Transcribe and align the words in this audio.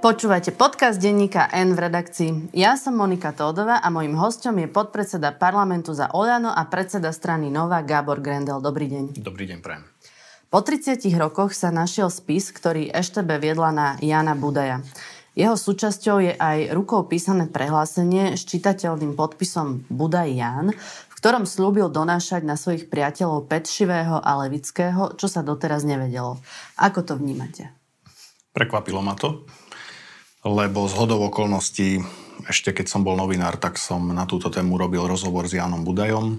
Počúvate 0.00 0.56
podcast 0.56 0.96
denníka 0.96 1.52
N 1.52 1.76
v 1.76 1.84
redakcii. 1.84 2.56
Ja 2.56 2.80
som 2.80 2.96
Monika 2.96 3.36
Tódová 3.36 3.84
a 3.84 3.92
mojim 3.92 4.16
hostom 4.16 4.56
je 4.56 4.64
podpredseda 4.64 5.28
parlamentu 5.36 5.92
za 5.92 6.08
Oľano 6.16 6.48
a 6.48 6.64
predseda 6.72 7.12
strany 7.12 7.52
Nova 7.52 7.84
Gábor 7.84 8.24
Grendel. 8.24 8.64
Dobrý 8.64 8.88
deň. 8.88 9.20
Dobrý 9.20 9.44
deň, 9.44 9.60
prajem. 9.60 9.84
Po 10.48 10.64
30 10.64 11.04
rokoch 11.20 11.52
sa 11.52 11.68
našiel 11.68 12.08
spis, 12.08 12.48
ktorý 12.48 12.88
Eštebe 12.88 13.36
viedla 13.36 13.76
na 13.76 13.86
Jana 14.00 14.32
Budaja. 14.32 14.80
Jeho 15.36 15.52
súčasťou 15.52 16.16
je 16.24 16.32
aj 16.32 16.72
rukou 16.72 17.04
písané 17.04 17.52
prehlásenie 17.52 18.40
s 18.40 18.48
čitateľným 18.48 19.12
podpisom 19.12 19.84
Budaj 19.92 20.32
Jan, 20.32 20.72
v 21.12 21.14
ktorom 21.20 21.44
slúbil 21.44 21.92
donášať 21.92 22.40
na 22.48 22.56
svojich 22.56 22.88
priateľov 22.88 23.52
Petšivého 23.52 24.16
a 24.16 24.32
Levického, 24.48 25.12
čo 25.20 25.28
sa 25.28 25.44
doteraz 25.44 25.84
nevedelo. 25.84 26.40
Ako 26.80 27.04
to 27.04 27.20
vnímate? 27.20 27.68
Prekvapilo 28.56 29.04
ma 29.04 29.12
to 29.12 29.44
lebo 30.44 30.88
z 30.88 30.94
hodov 30.96 31.28
okolností, 31.28 32.00
ešte 32.48 32.72
keď 32.72 32.86
som 32.88 33.04
bol 33.04 33.16
novinár, 33.16 33.60
tak 33.60 33.76
som 33.76 34.00
na 34.12 34.24
túto 34.24 34.48
tému 34.48 34.80
robil 34.80 35.04
rozhovor 35.04 35.44
s 35.44 35.56
Jánom 35.56 35.84
Budajom 35.84 36.32
e, 36.32 36.36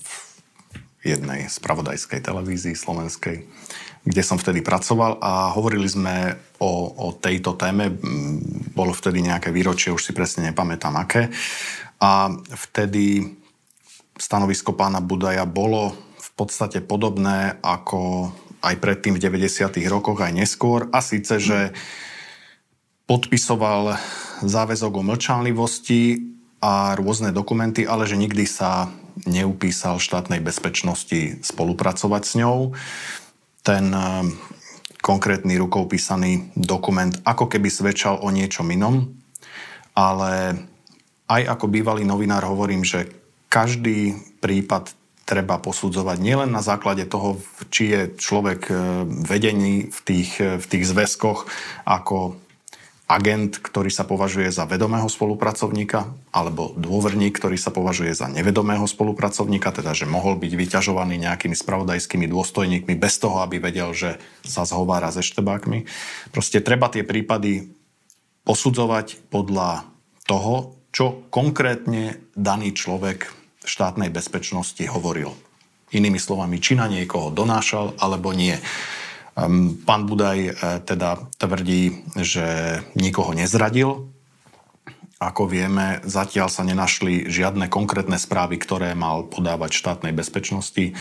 v 0.00 0.10
jednej 1.04 1.48
spravodajskej 1.48 2.24
televízii 2.24 2.72
slovenskej, 2.72 3.44
kde 4.04 4.22
som 4.24 4.40
vtedy 4.40 4.64
pracoval 4.64 5.20
a 5.20 5.52
hovorili 5.52 5.88
sme 5.88 6.36
o, 6.60 6.92
o 6.96 7.08
tejto 7.12 7.56
téme. 7.56 7.92
Bolo 8.72 8.96
vtedy 8.96 9.20
nejaké 9.20 9.52
výročie, 9.52 9.92
už 9.92 10.00
si 10.00 10.12
presne 10.16 10.48
nepamätám 10.48 10.96
aké. 10.96 11.28
A 12.00 12.32
vtedy 12.68 13.36
stanovisko 14.16 14.72
pána 14.72 15.04
Budaja 15.04 15.44
bolo 15.44 15.92
v 16.16 16.30
podstate 16.36 16.80
podobné 16.80 17.60
ako 17.60 18.32
aj 18.60 18.76
predtým 18.76 19.16
v 19.16 19.24
90. 19.24 19.72
rokoch, 19.88 20.20
aj 20.20 20.32
neskôr. 20.36 20.88
A 20.92 21.00
síce, 21.00 21.40
že 21.40 21.72
podpisoval 23.10 23.98
záväzok 24.46 24.92
o 24.94 25.02
mlčanlivosti 25.02 26.30
a 26.62 26.94
rôzne 26.94 27.34
dokumenty, 27.34 27.82
ale 27.82 28.06
že 28.06 28.14
nikdy 28.14 28.46
sa 28.46 28.86
neupísal 29.26 29.98
štátnej 29.98 30.38
bezpečnosti 30.38 31.42
spolupracovať 31.42 32.22
s 32.22 32.32
ňou. 32.38 32.78
Ten 33.66 33.90
eh, 33.90 34.30
konkrétny 35.02 35.58
rukou 35.58 35.90
písaný 35.90 36.54
dokument 36.54 37.10
ako 37.26 37.50
keby 37.50 37.66
svedčal 37.66 38.22
o 38.22 38.30
niečom 38.30 38.70
inom, 38.70 39.10
ale 39.98 40.54
aj 41.26 41.58
ako 41.58 41.66
bývalý 41.66 42.06
novinár 42.06 42.46
hovorím, 42.46 42.86
že 42.86 43.10
každý 43.50 44.14
prípad 44.38 44.94
treba 45.26 45.58
posudzovať 45.58 46.18
nielen 46.22 46.50
na 46.50 46.62
základe 46.62 47.06
toho, 47.06 47.38
či 47.74 47.90
je 47.90 48.00
človek 48.14 48.70
eh, 48.70 48.78
vedený 49.26 49.90
v 49.90 49.98
tých, 50.06 50.30
eh, 50.38 50.62
v 50.62 50.66
tých 50.70 50.84
zväzkoch 50.86 51.50
ako 51.90 52.38
agent, 53.10 53.58
ktorý 53.58 53.90
sa 53.90 54.06
považuje 54.06 54.54
za 54.54 54.70
vedomého 54.70 55.10
spolupracovníka, 55.10 56.14
alebo 56.30 56.70
dôverník, 56.78 57.34
ktorý 57.34 57.58
sa 57.58 57.74
považuje 57.74 58.14
za 58.14 58.30
nevedomého 58.30 58.86
spolupracovníka, 58.86 59.74
teda 59.74 59.98
že 59.98 60.06
mohol 60.06 60.38
byť 60.38 60.52
vyťažovaný 60.54 61.18
nejakými 61.18 61.58
spravodajskými 61.58 62.30
dôstojníkmi 62.30 62.94
bez 62.94 63.18
toho, 63.18 63.42
aby 63.42 63.58
vedel, 63.58 63.90
že 63.90 64.22
sa 64.46 64.62
zhovára 64.62 65.10
se 65.10 65.26
štebákmi. 65.26 65.90
Proste 66.30 66.62
treba 66.62 66.86
tie 66.86 67.02
prípady 67.02 67.74
posudzovať 68.46 69.26
podľa 69.26 69.90
toho, 70.30 70.78
čo 70.94 71.26
konkrétne 71.34 72.22
daný 72.38 72.70
človek 72.78 73.26
štátnej 73.66 74.14
bezpečnosti 74.14 74.82
hovoril. 74.86 75.34
Inými 75.90 76.22
slovami, 76.22 76.62
či 76.62 76.78
na 76.78 76.86
niekoho 76.86 77.34
donášal 77.34 77.98
alebo 77.98 78.30
nie. 78.30 78.54
Ehm, 79.40 79.80
pán 79.88 80.04
Budaj 80.04 80.38
eh, 80.44 80.54
teda 80.84 81.16
tvrdí, 81.40 82.04
že 82.20 82.80
nikoho 82.92 83.32
nezradil. 83.32 84.12
Ako 85.20 85.44
vieme, 85.44 86.00
zatiaľ 86.04 86.48
sa 86.48 86.64
nenašli 86.64 87.28
žiadne 87.28 87.68
konkrétne 87.68 88.16
správy, 88.16 88.56
ktoré 88.56 88.96
mal 88.96 89.28
podávať 89.28 89.76
štátnej 89.76 90.16
bezpečnosti 90.16 90.96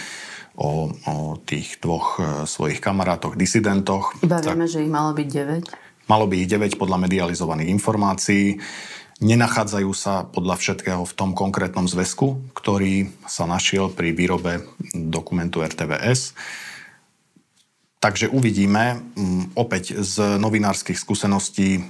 o, 0.59 0.91
o 0.91 1.15
tých 1.43 1.83
dvoch 1.83 2.07
eh, 2.19 2.25
svojich 2.47 2.79
kamarátoch, 2.79 3.35
disidentoch. 3.35 4.15
Iba 4.23 4.39
vieme, 4.39 4.67
tak, 4.67 4.71
že 4.71 4.83
ich 4.87 4.91
malo 4.91 5.11
byť 5.11 5.27
9. 5.27 6.07
Malo 6.09 6.25
by 6.25 6.35
ich 6.41 6.49
9 6.49 6.81
podľa 6.81 6.97
medializovaných 7.05 7.69
informácií. 7.69 8.57
Nenachádzajú 9.19 9.91
sa 9.91 10.23
podľa 10.23 10.55
všetkého 10.55 11.03
v 11.03 11.13
tom 11.13 11.35
konkrétnom 11.35 11.91
zväzku, 11.91 12.55
ktorý 12.55 13.11
sa 13.27 13.43
našiel 13.43 13.91
pri 13.91 14.15
výrobe 14.15 14.63
dokumentu 14.95 15.59
RTVS. 15.59 16.33
Takže 17.99 18.31
uvidíme. 18.31 19.03
Mm, 19.19 19.51
opäť 19.59 19.99
z 19.99 20.39
novinárskych 20.39 20.95
skúseností 20.95 21.69
e, 21.75 21.81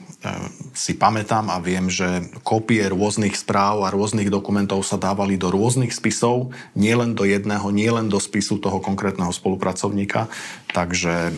si 0.73 0.97
pamätám 0.97 1.53
a 1.53 1.61
viem, 1.61 1.85
že 1.85 2.25
kopie 2.41 2.81
rôznych 2.89 3.37
správ 3.37 3.85
a 3.85 3.93
rôznych 3.93 4.33
dokumentov 4.33 4.81
sa 4.81 4.97
dávali 4.97 5.37
do 5.37 5.53
rôznych 5.53 5.93
spisov, 5.93 6.49
nielen 6.73 7.13
do 7.13 7.29
jedného, 7.29 7.69
nielen 7.69 8.09
do 8.09 8.17
spisu 8.17 8.57
toho 8.57 8.81
konkrétneho 8.81 9.29
spolupracovníka. 9.29 10.25
Takže 10.73 11.29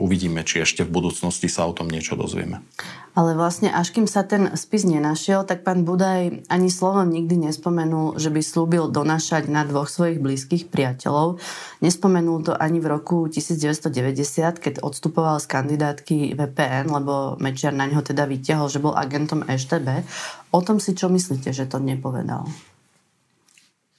uvidíme, 0.00 0.40
či 0.42 0.64
ešte 0.64 0.82
v 0.88 0.96
budúcnosti 0.96 1.46
sa 1.52 1.68
o 1.68 1.76
tom 1.76 1.92
niečo 1.92 2.16
dozvieme. 2.16 2.64
Ale 3.12 3.36
vlastne 3.36 3.68
až 3.68 3.92
kým 3.92 4.08
sa 4.08 4.24
ten 4.24 4.54
spis 4.56 4.88
nenašiel, 4.88 5.44
tak 5.44 5.66
pán 5.66 5.84
Budaj 5.84 6.46
ani 6.48 6.68
slovom 6.72 7.10
nikdy 7.10 7.50
nespomenul, 7.50 8.16
že 8.16 8.32
by 8.32 8.40
slúbil 8.40 8.88
donášať 8.88 9.50
na 9.50 9.66
dvoch 9.68 9.90
svojich 9.90 10.22
blízkych 10.22 10.72
priateľov. 10.72 11.42
Nespomenul 11.84 12.46
to 12.46 12.52
ani 12.54 12.80
v 12.80 12.86
roku 12.86 13.28
1990, 13.28 14.62
keď 14.62 14.74
odstupoval 14.80 15.42
z 15.42 15.46
kandidátky 15.50 16.38
VPN, 16.38 16.88
lebo 16.88 17.36
Mečiar 17.42 17.76
na 17.76 17.84
neho 17.84 18.00
teda 18.00 18.24
vytiahol, 18.24 18.72
že 18.72 18.80
bol 18.80 18.96
agentom 18.96 19.44
EŠTB. 19.44 20.06
O 20.54 20.62
tom 20.62 20.78
si 20.78 20.96
čo 20.96 21.10
myslíte, 21.10 21.50
že 21.50 21.66
to 21.66 21.82
nepovedal? 21.82 22.46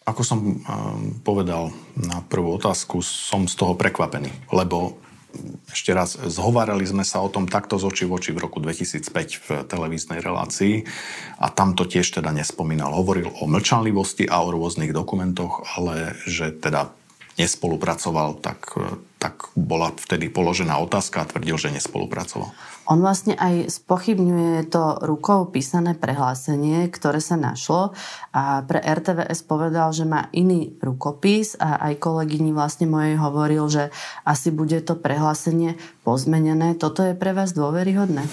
Ako 0.02 0.26
som 0.26 0.40
um, 0.42 0.60
povedal 1.22 1.70
na 1.94 2.26
prvú 2.26 2.58
otázku, 2.58 3.06
som 3.06 3.46
z 3.46 3.54
toho 3.54 3.78
prekvapený, 3.78 4.50
lebo 4.50 4.98
ešte 5.72 5.92
raz, 5.96 6.20
zhovárali 6.20 6.84
sme 6.84 7.08
sa 7.08 7.24
o 7.24 7.32
tom 7.32 7.48
takto 7.48 7.80
z 7.80 7.88
očí 7.88 8.04
v 8.06 8.20
oči 8.20 8.32
v 8.36 8.44
roku 8.44 8.60
2005 8.60 9.12
v 9.42 9.48
televíznej 9.66 10.20
relácii 10.20 10.84
a 11.40 11.48
tam 11.50 11.74
to 11.74 11.88
tiež 11.88 12.22
teda 12.22 12.36
nespomínal. 12.36 12.92
Hovoril 12.92 13.32
o 13.32 13.48
mlčanlivosti 13.48 14.28
a 14.28 14.44
o 14.44 14.52
rôznych 14.52 14.92
dokumentoch, 14.92 15.64
ale 15.80 16.20
že 16.28 16.52
teda 16.52 16.92
nespolupracoval, 17.42 18.38
tak, 18.38 18.78
tak 19.18 19.50
bola 19.58 19.90
vtedy 19.98 20.30
položená 20.30 20.78
otázka 20.78 21.26
a 21.26 21.30
tvrdil, 21.30 21.58
že 21.58 21.74
nespolupracoval. 21.74 22.54
On 22.90 23.00
vlastne 23.00 23.38
aj 23.38 23.72
spochybňuje 23.72 24.68
to 24.68 25.00
rukou 25.06 25.48
písané 25.48 25.96
prehlásenie, 25.96 26.90
ktoré 26.90 27.22
sa 27.22 27.38
našlo 27.38 27.94
a 28.36 28.66
pre 28.66 28.82
RTVS 28.82 29.48
povedal, 29.48 29.94
že 29.94 30.04
má 30.04 30.28
iný 30.36 30.76
rukopis 30.82 31.56
a 31.62 31.78
aj 31.88 32.02
kolegyni 32.02 32.52
vlastne 32.52 32.90
mojej 32.90 33.16
hovoril, 33.16 33.64
že 33.70 33.94
asi 34.26 34.50
bude 34.50 34.82
to 34.82 34.98
prehlásenie 34.98 35.78
pozmenené. 36.04 36.74
Toto 36.76 37.06
je 37.06 37.14
pre 37.16 37.32
vás 37.32 37.54
dôveryhodné? 37.54 38.26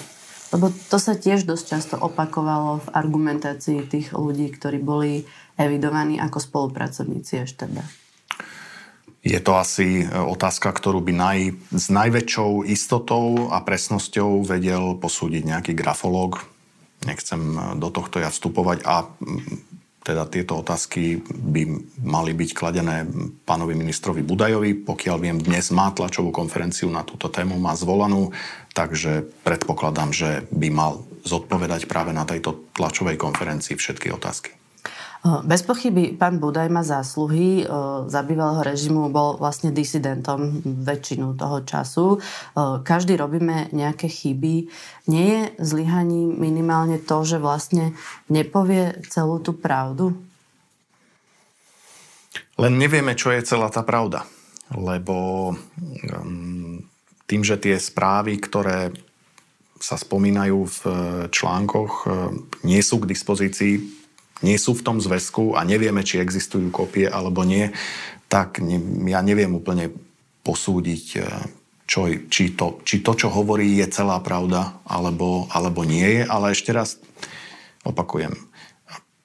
Lebo 0.49 0.73
to 0.89 0.97
sa 0.97 1.13
tiež 1.13 1.45
dosť 1.45 1.65
často 1.69 1.95
opakovalo 2.01 2.81
v 2.81 2.87
argumentácii 2.97 3.85
tých 3.85 4.17
ľudí, 4.17 4.49
ktorí 4.49 4.81
boli 4.81 5.29
evidovaní 5.61 6.17
ako 6.17 6.41
spolupracovníci 6.41 7.45
EŠTB. 7.45 8.08
Je 9.19 9.39
to 9.43 9.59
asi 9.59 10.07
otázka, 10.07 10.71
ktorú 10.71 11.03
by 11.03 11.13
naj, 11.13 11.39
s 11.75 11.91
najväčšou 11.91 12.63
istotou 12.63 13.51
a 13.51 13.59
presnosťou 13.59 14.47
vedel 14.47 14.95
posúdiť 14.95 15.43
nejaký 15.43 15.73
grafológ. 15.75 16.39
Nechcem 17.03 17.39
do 17.75 17.91
tohto 17.91 18.23
ja 18.23 18.31
vstupovať 18.31 18.87
a 18.87 19.07
teda 19.99 20.23
tieto 20.31 20.63
otázky 20.63 21.19
by 21.27 21.67
mali 22.01 22.31
byť 22.31 22.49
kladené 22.55 23.03
pánovi 23.43 23.75
ministrovi 23.75 24.23
Budajovi. 24.23 24.87
Pokiaľ 24.87 25.17
viem, 25.19 25.37
dnes 25.37 25.69
má 25.75 25.91
tlačovú 25.91 26.31
konferenciu 26.31 26.87
na 26.87 27.03
túto 27.03 27.27
tému, 27.27 27.59
má 27.59 27.75
zvolanú, 27.75 28.31
takže 28.71 29.27
predpokladám, 29.43 30.15
že 30.15 30.47
by 30.55 30.67
mal 30.71 31.03
zodpovedať 31.27 31.85
práve 31.91 32.15
na 32.15 32.23
tejto 32.23 32.71
tlačovej 32.73 33.19
konferencii 33.19 33.75
všetky 33.75 34.15
otázky. 34.15 34.58
Bez 35.19 35.67
pochyby 35.67 36.15
pán 36.15 36.39
Budaj 36.39 36.71
má 36.71 36.79
zásluhy. 36.79 37.67
Za 38.07 38.23
bývalého 38.23 38.63
režimu 38.63 39.11
bol 39.11 39.35
vlastne 39.35 39.67
disidentom 39.75 40.63
väčšinu 40.63 41.35
toho 41.35 41.67
času. 41.67 42.23
Každý 42.87 43.19
robíme 43.19 43.67
nejaké 43.75 44.07
chyby. 44.07 44.71
Nie 45.11 45.25
je 45.27 45.41
zlyhaním 45.59 46.39
minimálne 46.39 47.03
to, 47.03 47.27
že 47.27 47.35
vlastne 47.35 47.99
nepovie 48.31 48.95
celú 49.11 49.43
tú 49.43 49.51
pravdu? 49.51 50.15
Len 52.55 52.79
nevieme, 52.79 53.11
čo 53.11 53.35
je 53.35 53.43
celá 53.43 53.67
tá 53.67 53.83
pravda. 53.83 54.23
Lebo 54.71 55.51
um, 55.51 56.79
tým, 57.27 57.41
že 57.43 57.59
tie 57.59 57.75
správy, 57.75 58.39
ktoré 58.39 58.95
sa 59.83 59.99
spomínajú 59.99 60.59
v 60.63 60.81
článkoch, 61.27 62.07
nie 62.63 62.79
sú 62.79 63.03
k 63.03 63.09
dispozícii 63.11 63.98
nie 64.45 64.57
sú 64.59 64.75
v 64.75 64.85
tom 64.85 64.97
zväzku 65.03 65.55
a 65.55 65.63
nevieme, 65.67 66.03
či 66.03 66.23
existujú 66.23 66.71
kopie 66.71 67.07
alebo 67.07 67.43
nie, 67.43 67.71
tak 68.31 68.63
ne, 68.63 68.79
ja 69.09 69.19
neviem 69.19 69.51
úplne 69.51 69.91
posúdiť, 70.45 71.05
e, 71.17 71.21
čo, 71.89 72.05
či, 72.29 72.53
to, 72.53 72.79
či 72.85 73.01
to, 73.01 73.17
čo 73.17 73.33
hovorí, 73.33 73.81
je 73.81 73.89
celá 73.89 74.21
pravda 74.21 74.77
alebo, 74.85 75.49
alebo 75.49 75.81
nie 75.83 76.21
je. 76.21 76.23
Ale 76.29 76.53
ešte 76.53 76.69
raz 76.69 77.01
opakujem, 77.81 78.37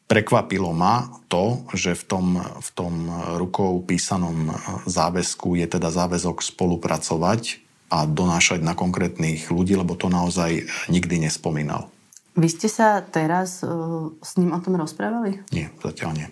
prekvapilo 0.09 0.73
ma 0.73 1.13
to, 1.29 1.65
že 1.77 1.97
v 1.97 2.05
tom, 2.09 2.27
v 2.41 2.71
tom 2.73 2.95
rukou 3.37 3.85
písanom 3.85 4.53
záväzku 4.89 5.61
je 5.61 5.67
teda 5.69 5.93
záväzok 5.93 6.41
spolupracovať 6.41 7.61
a 7.93 8.09
donášať 8.09 8.65
na 8.65 8.75
konkrétnych 8.75 9.53
ľudí, 9.53 9.77
lebo 9.79 9.95
to 9.95 10.11
naozaj 10.11 10.67
nikdy 10.91 11.23
nespomínal. 11.23 11.94
Vy 12.35 12.49
ste 12.51 12.67
sa 12.67 12.99
teraz 12.99 13.63
uh, 13.63 14.11
s 14.19 14.35
ním 14.39 14.51
o 14.51 14.59
tom 14.59 14.75
rozprávali? 14.75 15.43
Nie, 15.55 15.71
zatiaľ 15.79 16.11
nie. 16.19 16.29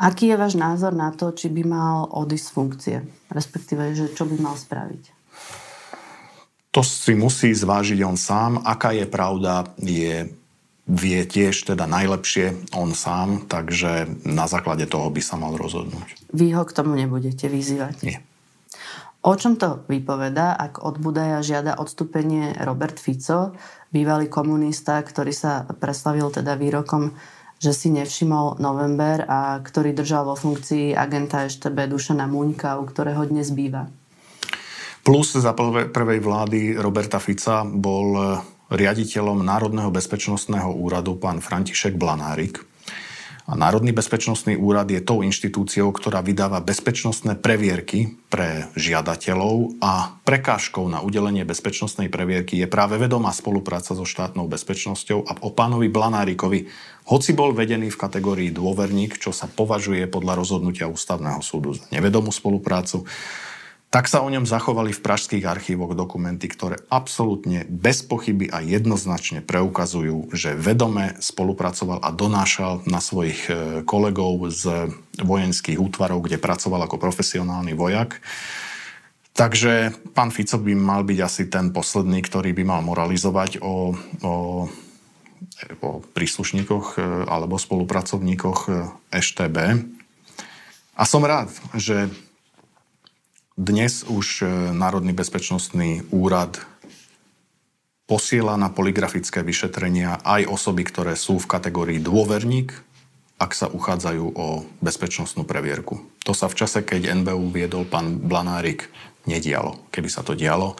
Aký 0.00 0.32
je 0.32 0.40
váš 0.40 0.56
názor 0.56 0.96
na 0.96 1.12
to, 1.12 1.30
či 1.36 1.52
by 1.52 1.62
mal 1.62 2.08
odísť 2.08 2.46
z 2.48 2.54
funkcie? 2.56 2.96
Respektíve, 3.28 3.92
že 3.92 4.06
čo 4.16 4.24
by 4.24 4.36
mal 4.40 4.56
spraviť? 4.56 5.12
To 6.72 6.80
si 6.80 7.12
musí 7.12 7.52
zvážiť 7.52 8.00
on 8.06 8.16
sám. 8.16 8.64
Aká 8.64 8.96
je 8.96 9.04
pravda, 9.04 9.68
je, 9.76 10.30
vie 10.88 11.20
tiež 11.26 11.68
teda 11.68 11.84
najlepšie 11.84 12.72
on 12.72 12.96
sám, 12.96 13.44
takže 13.44 14.08
na 14.24 14.48
základe 14.48 14.88
toho 14.88 15.12
by 15.12 15.20
sa 15.20 15.36
mal 15.36 15.52
rozhodnúť. 15.58 16.32
Vy 16.32 16.56
ho 16.56 16.64
k 16.64 16.72
tomu 16.72 16.96
nebudete 16.96 17.50
vyzývať? 17.50 18.06
Nie. 18.06 18.24
O 19.20 19.36
čom 19.36 19.60
to 19.60 19.84
vypoveda, 19.84 20.56
ak 20.56 20.80
od 20.80 20.96
Budaja 20.96 21.44
žiada 21.44 21.76
odstúpenie 21.76 22.56
Robert 22.64 22.96
Fico, 22.96 23.52
bývalý 23.92 24.32
komunista, 24.32 24.96
ktorý 24.96 25.28
sa 25.28 25.68
preslavil 25.68 26.32
teda 26.32 26.56
výrokom, 26.56 27.12
že 27.60 27.76
si 27.76 27.92
nevšimol 27.92 28.56
november 28.64 29.28
a 29.28 29.60
ktorý 29.60 29.92
držal 29.92 30.24
vo 30.24 30.40
funkcii 30.40 30.96
agenta 30.96 31.44
EŠTB 31.44 31.92
Dušana 31.92 32.24
Muňka, 32.24 32.80
u 32.80 32.88
ktorého 32.88 33.20
dnes 33.28 33.52
býva. 33.52 33.92
Plus 35.04 35.36
za 35.36 35.52
prvej 35.92 36.20
vlády 36.24 36.80
Roberta 36.80 37.20
Fica 37.20 37.60
bol 37.68 38.40
riaditeľom 38.72 39.44
Národného 39.44 39.92
bezpečnostného 39.92 40.72
úradu 40.72 41.20
pán 41.20 41.44
František 41.44 42.00
Blanárik, 42.00 42.69
a 43.50 43.58
Národný 43.58 43.90
bezpečnostný 43.90 44.54
úrad 44.54 44.86
je 44.86 45.02
tou 45.02 45.26
inštitúciou, 45.26 45.90
ktorá 45.90 46.22
vydáva 46.22 46.62
bezpečnostné 46.62 47.34
previerky 47.34 48.14
pre 48.30 48.70
žiadateľov 48.78 49.82
a 49.82 50.14
prekážkou 50.22 50.86
na 50.86 51.02
udelenie 51.02 51.42
bezpečnostnej 51.42 52.06
previerky 52.14 52.62
je 52.62 52.70
práve 52.70 52.94
vedomá 52.94 53.34
spolupráca 53.34 53.98
so 53.98 54.06
štátnou 54.06 54.46
bezpečnosťou 54.46 55.26
a 55.26 55.34
o 55.42 55.50
pánovi 55.50 55.90
Blanárikovi, 55.90 56.70
hoci 57.10 57.34
bol 57.34 57.50
vedený 57.50 57.90
v 57.90 57.98
kategórii 57.98 58.54
dôverník, 58.54 59.18
čo 59.18 59.34
sa 59.34 59.50
považuje 59.50 60.06
podľa 60.06 60.38
rozhodnutia 60.38 60.86
ústavného 60.86 61.42
súdu 61.42 61.74
za 61.74 61.90
nevedomú 61.90 62.30
spoluprácu, 62.30 63.02
tak 63.90 64.06
sa 64.06 64.22
o 64.22 64.30
ňom 64.30 64.46
zachovali 64.46 64.94
v 64.94 65.02
pražských 65.02 65.42
archívoch 65.42 65.98
dokumenty, 65.98 66.46
ktoré 66.46 66.78
absolútne 66.86 67.66
bez 67.66 68.06
pochyby 68.06 68.46
a 68.46 68.62
jednoznačne 68.62 69.42
preukazujú, 69.42 70.30
že 70.30 70.54
vedome 70.54 71.18
spolupracoval 71.18 71.98
a 71.98 72.14
donášal 72.14 72.86
na 72.86 73.02
svojich 73.02 73.50
e, 73.50 73.52
kolegov 73.82 74.46
z 74.46 74.94
vojenských 75.18 75.82
útvarov, 75.82 76.22
kde 76.22 76.38
pracoval 76.38 76.86
ako 76.86 77.02
profesionálny 77.02 77.74
vojak. 77.74 78.22
Takže 79.34 79.90
pán 80.14 80.30
Fico 80.30 80.62
by 80.62 80.70
mal 80.78 81.02
byť 81.02 81.18
asi 81.18 81.50
ten 81.50 81.74
posledný, 81.74 82.22
ktorý 82.22 82.54
by 82.54 82.62
mal 82.62 82.86
moralizovať 82.86 83.58
o, 83.58 83.98
o, 84.22 84.34
o 85.82 85.90
príslušníkoch 86.14 86.86
e, 86.94 87.26
alebo 87.26 87.58
spolupracovníkoch 87.58 88.70
EŠTB. 89.10 89.58
A 90.94 91.02
som 91.02 91.26
rád, 91.26 91.50
že 91.74 92.06
dnes 93.58 94.06
už 94.06 94.42
e, 94.42 94.46
Národný 94.74 95.14
bezpečnostný 95.14 96.06
úrad 96.14 96.58
posiela 98.06 98.58
na 98.58 98.70
poligrafické 98.70 99.46
vyšetrenia 99.46 100.18
aj 100.26 100.50
osoby, 100.50 100.82
ktoré 100.82 101.14
sú 101.14 101.38
v 101.38 101.50
kategórii 101.50 102.02
dôverník, 102.02 102.74
ak 103.38 103.54
sa 103.54 103.70
uchádzajú 103.70 104.24
o 104.34 104.66
bezpečnostnú 104.82 105.46
previerku. 105.46 106.02
To 106.26 106.34
sa 106.34 106.50
v 106.50 106.58
čase, 106.58 106.82
keď 106.82 107.14
NBU 107.22 107.54
viedol 107.54 107.86
pán 107.86 108.18
Blanárik, 108.18 108.90
nedialo. 109.24 109.88
Keby 109.94 110.08
sa 110.10 110.26
to 110.26 110.34
dialo, 110.34 110.76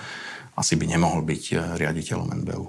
asi 0.58 0.76
by 0.76 0.90
nemohol 0.90 1.22
byť 1.22 1.42
e, 1.50 1.54
riaditeľom 1.78 2.28
NBU. 2.44 2.66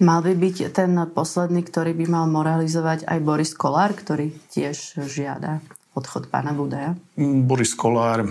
Mal 0.00 0.24
by 0.24 0.32
byť 0.32 0.56
ten 0.72 0.96
posledný, 1.12 1.60
ktorý 1.60 1.92
by 1.92 2.06
mal 2.08 2.24
moralizovať 2.24 3.04
aj 3.04 3.18
Boris 3.20 3.52
Kolár, 3.52 3.92
ktorý 3.92 4.32
tiež 4.48 5.04
žiada 5.04 5.60
odchod 5.92 6.32
pána 6.32 6.56
Budaja? 6.56 6.96
Mm, 7.20 7.44
Boris 7.44 7.76
Kolár 7.76 8.24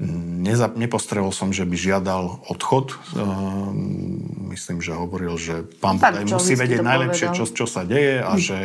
Neza, 0.00 0.72
nepostrehol 0.72 1.28
som, 1.28 1.52
že 1.52 1.68
by 1.68 1.76
žiadal 1.76 2.40
odchod. 2.48 2.96
Ehm, 3.12 4.48
myslím, 4.48 4.80
že 4.80 4.96
hovoril, 4.96 5.36
že 5.36 5.68
pán 5.76 6.00
Budaj 6.00 6.24
musí 6.24 6.56
vedieť 6.56 6.80
najlepšie, 6.80 7.36
čo, 7.36 7.44
čo 7.44 7.68
sa 7.68 7.84
deje 7.84 8.24
a, 8.24 8.32
hm. 8.32 8.40
že, 8.40 8.60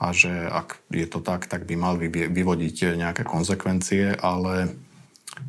a 0.00 0.06
že 0.16 0.32
ak 0.48 0.80
je 0.88 1.04
to 1.04 1.20
tak, 1.20 1.44
tak 1.44 1.68
by 1.68 1.76
mal 1.76 2.00
vyvodiť 2.00 2.96
nejaké 2.96 3.28
konsekvencie, 3.28 4.16
ale 4.16 4.72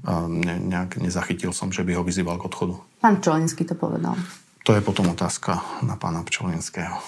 ehm, 0.04 0.44
ne, 0.44 0.56
nejak 0.60 1.00
nezachytil 1.00 1.56
som, 1.56 1.72
že 1.72 1.88
by 1.88 1.96
ho 1.96 2.04
vyzýval 2.04 2.36
k 2.36 2.52
odchodu. 2.52 2.76
Pán 3.00 3.24
Čolinský 3.24 3.64
to 3.64 3.80
povedal. 3.80 4.20
To 4.68 4.76
je 4.76 4.84
potom 4.84 5.08
otázka 5.08 5.56
na 5.88 5.96
pána 5.96 6.20
Pčolinského. 6.28 7.00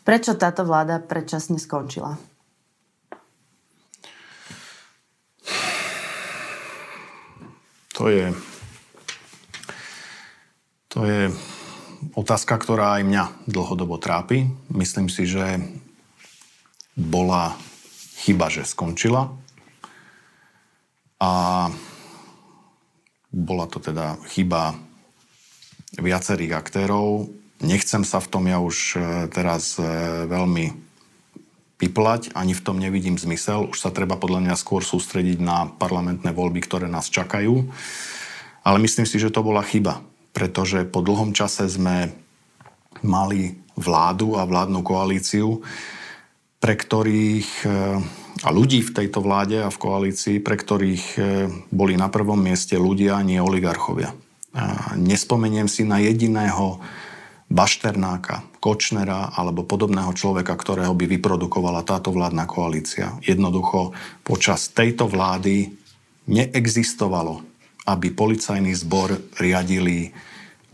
Prečo 0.00 0.32
táto 0.40 0.64
vláda 0.64 0.96
predčasne 0.96 1.60
skončila? 1.60 2.16
To 7.96 8.12
je, 8.12 8.28
to 10.92 11.00
je 11.08 11.32
otázka, 12.12 12.60
ktorá 12.60 13.00
aj 13.00 13.02
mňa 13.08 13.24
dlhodobo 13.48 13.96
trápi. 13.96 14.52
Myslím 14.68 15.08
si, 15.08 15.24
že 15.24 15.64
bola 16.92 17.56
chyba, 18.20 18.52
že 18.52 18.68
skončila. 18.68 19.32
A 21.16 21.32
bola 23.32 23.64
to 23.64 23.80
teda 23.80 24.20
chyba 24.28 24.76
viacerých 25.96 26.52
aktérov. 26.52 27.32
Nechcem 27.64 28.04
sa 28.04 28.20
v 28.20 28.28
tom 28.28 28.44
ja 28.44 28.60
už 28.60 28.76
e, 28.96 29.00
teraz 29.32 29.80
e, 29.80 29.84
veľmi 30.28 30.85
piplať, 31.76 32.32
ani 32.32 32.56
v 32.56 32.64
tom 32.64 32.80
nevidím 32.80 33.20
zmysel. 33.20 33.72
Už 33.72 33.78
sa 33.80 33.92
treba 33.92 34.16
podľa 34.16 34.48
mňa 34.48 34.56
skôr 34.56 34.80
sústrediť 34.80 35.38
na 35.40 35.68
parlamentné 35.68 36.32
voľby, 36.32 36.64
ktoré 36.64 36.88
nás 36.88 37.12
čakajú. 37.12 37.68
Ale 38.64 38.78
myslím 38.82 39.06
si, 39.06 39.20
že 39.20 39.30
to 39.30 39.44
bola 39.44 39.60
chyba, 39.62 40.00
pretože 40.32 40.88
po 40.88 41.04
dlhom 41.04 41.36
čase 41.36 41.68
sme 41.68 42.10
mali 43.04 43.60
vládu 43.76 44.40
a 44.40 44.48
vládnu 44.48 44.80
koalíciu, 44.80 45.60
pre 46.58 46.74
ktorých 46.74 47.50
eh, 47.68 48.24
a 48.44 48.48
ľudí 48.52 48.84
v 48.84 48.92
tejto 48.92 49.24
vláde 49.24 49.64
a 49.64 49.72
v 49.72 49.80
koalícii, 49.80 50.36
pre 50.40 50.56
ktorých 50.56 51.04
eh, 51.16 51.24
boli 51.68 51.94
na 52.00 52.08
prvom 52.08 52.40
mieste 52.40 52.80
ľudia, 52.80 53.20
nie 53.20 53.38
oligarchovia. 53.38 54.16
Nespomeniem 54.96 55.68
si 55.68 55.84
na 55.84 56.00
jediného 56.00 56.80
Bašternáka, 57.46 58.42
Kočnera 58.58 59.30
alebo 59.30 59.62
podobného 59.62 60.10
človeka, 60.18 60.58
ktorého 60.58 60.90
by 60.98 61.06
vyprodukovala 61.06 61.86
táto 61.86 62.10
vládna 62.10 62.42
koalícia. 62.50 63.14
Jednoducho 63.22 63.94
počas 64.26 64.74
tejto 64.74 65.06
vlády 65.06 65.70
neexistovalo, 66.26 67.46
aby 67.86 68.10
policajný 68.10 68.74
zbor 68.74 69.14
riadili 69.38 70.10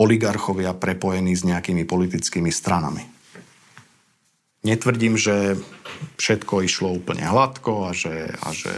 oligarchovia 0.00 0.72
prepojení 0.72 1.36
s 1.36 1.44
nejakými 1.44 1.84
politickými 1.84 2.48
stranami. 2.48 3.04
Netvrdím, 4.64 5.20
že 5.20 5.60
všetko 6.16 6.64
išlo 6.64 6.96
úplne 6.96 7.28
hladko 7.28 7.90
a 7.90 7.92
že, 7.92 8.32
a 8.40 8.48
že 8.56 8.72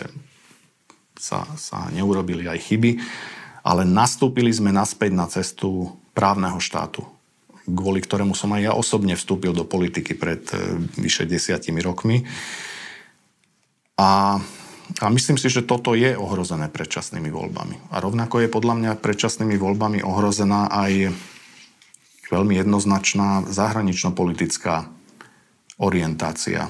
sa, 1.15 1.47
sa 1.55 1.87
neurobili 1.95 2.51
aj 2.51 2.59
chyby, 2.59 2.99
ale 3.63 3.87
nastúpili 3.87 4.51
sme 4.51 4.75
naspäť 4.75 5.13
na 5.15 5.31
cestu 5.31 5.95
právneho 6.13 6.59
štátu, 6.59 7.07
kvôli 7.65 8.05
ktorému 8.05 8.37
som 8.37 8.53
aj 8.53 8.63
ja 8.63 8.73
osobne 8.77 9.17
vstúpil 9.17 9.57
do 9.57 9.65
politiky 9.65 10.13
pred 10.13 10.45
e, 10.53 10.79
vyše 11.01 11.25
desiatimi 11.25 11.81
rokmi. 11.81 12.29
A, 13.97 14.37
a 15.01 15.07
myslím 15.09 15.41
si, 15.41 15.49
že 15.49 15.65
toto 15.65 15.97
je 15.97 16.13
ohrozené 16.13 16.69
predčasnými 16.69 17.33
voľbami. 17.33 17.95
A 17.95 18.05
rovnako 18.05 18.45
je 18.45 18.53
podľa 18.53 18.75
mňa 18.77 19.01
predčasnými 19.01 19.57
voľbami 19.57 20.05
ohrozená 20.05 20.69
aj 20.69 21.15
veľmi 22.29 22.55
jednoznačná 22.59 23.49
zahranično-politická 23.49 24.91
orientácia 25.79 26.69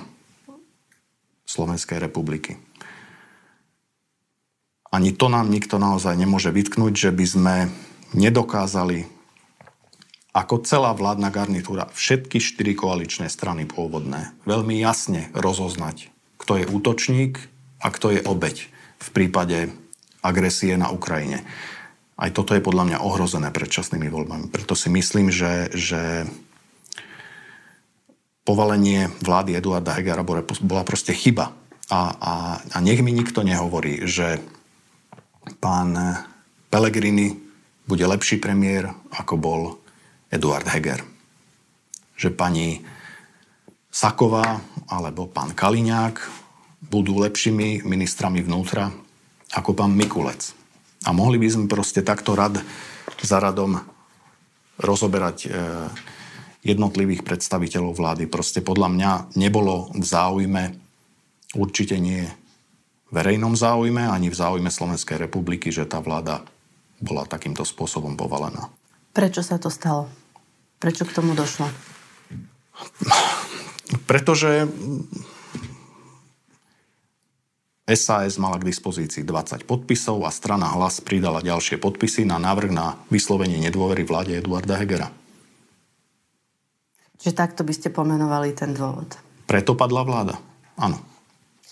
Slovenskej 1.44 2.00
republiky. 2.00 2.56
Ani 4.94 5.10
to 5.10 5.26
nám 5.26 5.50
nikto 5.50 5.82
naozaj 5.82 6.14
nemôže 6.14 6.54
vytknúť, 6.54 6.94
že 6.94 7.10
by 7.10 7.26
sme 7.26 7.54
nedokázali 8.14 9.10
ako 10.34 10.66
celá 10.66 10.90
vládna 10.90 11.30
garnitúra, 11.30 11.86
všetky 11.94 12.42
štyri 12.42 12.74
koaličné 12.74 13.30
strany 13.30 13.70
pôvodné, 13.70 14.34
veľmi 14.42 14.74
jasne 14.82 15.30
rozoznať, 15.30 16.10
kto 16.42 16.58
je 16.58 16.66
útočník 16.66 17.38
a 17.78 17.94
kto 17.94 18.18
je 18.18 18.20
obeď 18.26 18.66
v 18.98 19.08
prípade 19.14 19.70
agresie 20.26 20.74
na 20.74 20.90
Ukrajine. 20.90 21.46
Aj 22.18 22.34
toto 22.34 22.58
je 22.58 22.62
podľa 22.62 22.90
mňa 22.90 22.98
ohrozené 23.06 23.54
predčasnými 23.54 24.10
voľbami. 24.10 24.50
Preto 24.50 24.74
si 24.74 24.90
myslím, 24.90 25.30
že, 25.30 25.70
že 25.70 26.26
povalenie 28.42 29.10
vlády 29.22 29.54
Eduarda 29.54 29.94
Hegera 29.94 30.26
bola 30.62 30.82
proste 30.82 31.14
chyba. 31.14 31.54
A, 31.90 32.00
a, 32.16 32.34
a 32.74 32.78
nech 32.80 33.02
mi 33.04 33.12
nikto 33.12 33.44
nehovorí, 33.44 34.08
že 34.08 34.40
pán 35.60 35.94
Pellegrini 36.72 37.36
bude 37.84 38.06
lepší 38.08 38.40
premiér, 38.40 38.88
ako 39.12 39.34
bol 39.36 39.62
Eduard 40.34 40.66
Heger. 40.66 41.00
Že 42.18 42.34
pani 42.34 42.82
Saková 43.94 44.58
alebo 44.90 45.30
pán 45.30 45.54
Kaliňák 45.54 46.18
budú 46.90 47.22
lepšími 47.22 47.86
ministrami 47.86 48.42
vnútra 48.42 48.90
ako 49.54 49.70
pán 49.78 49.94
Mikulec. 49.94 50.50
A 51.06 51.14
mohli 51.14 51.38
by 51.38 51.46
sme 51.46 51.66
proste 51.70 52.02
takto 52.02 52.34
rad 52.34 52.58
za 53.22 53.38
radom 53.38 53.78
rozoberať 54.82 55.38
e, 55.46 55.48
jednotlivých 56.66 57.22
predstaviteľov 57.22 57.94
vlády. 57.94 58.24
Proste 58.26 58.60
podľa 58.64 58.88
mňa 58.90 59.10
nebolo 59.38 59.94
v 59.94 60.04
záujme, 60.04 60.62
určite 61.54 61.96
nie 62.02 62.26
verejnom 63.14 63.54
záujme, 63.54 64.10
ani 64.10 64.32
v 64.32 64.36
záujme 64.36 64.68
Slovenskej 64.72 65.22
republiky, 65.22 65.70
že 65.70 65.86
tá 65.86 66.02
vláda 66.02 66.42
bola 66.98 67.22
takýmto 67.28 67.62
spôsobom 67.62 68.18
povalená. 68.18 68.66
Prečo 69.14 69.46
sa 69.46 69.62
to 69.62 69.70
stalo? 69.70 70.23
Prečo 70.84 71.08
k 71.08 71.16
tomu 71.16 71.32
došlo? 71.32 71.64
Pretože 74.04 74.68
SAS 77.88 78.36
mala 78.36 78.60
k 78.60 78.68
dispozícii 78.68 79.24
20 79.24 79.64
podpisov 79.64 80.20
a 80.28 80.30
strana 80.32 80.68
Hlas 80.76 81.00
pridala 81.00 81.40
ďalšie 81.40 81.80
podpisy 81.80 82.28
na 82.28 82.36
návrh 82.36 82.68
na 82.68 83.00
vyslovenie 83.08 83.64
nedôvery 83.64 84.04
vláde 84.04 84.36
Eduarda 84.36 84.76
Hegera. 84.76 85.08
Že 87.24 87.32
takto 87.32 87.64
by 87.64 87.72
ste 87.72 87.88
pomenovali 87.88 88.52
ten 88.52 88.76
dôvod. 88.76 89.16
Preto 89.48 89.72
padla 89.72 90.04
vláda. 90.04 90.36
Áno. 90.76 91.00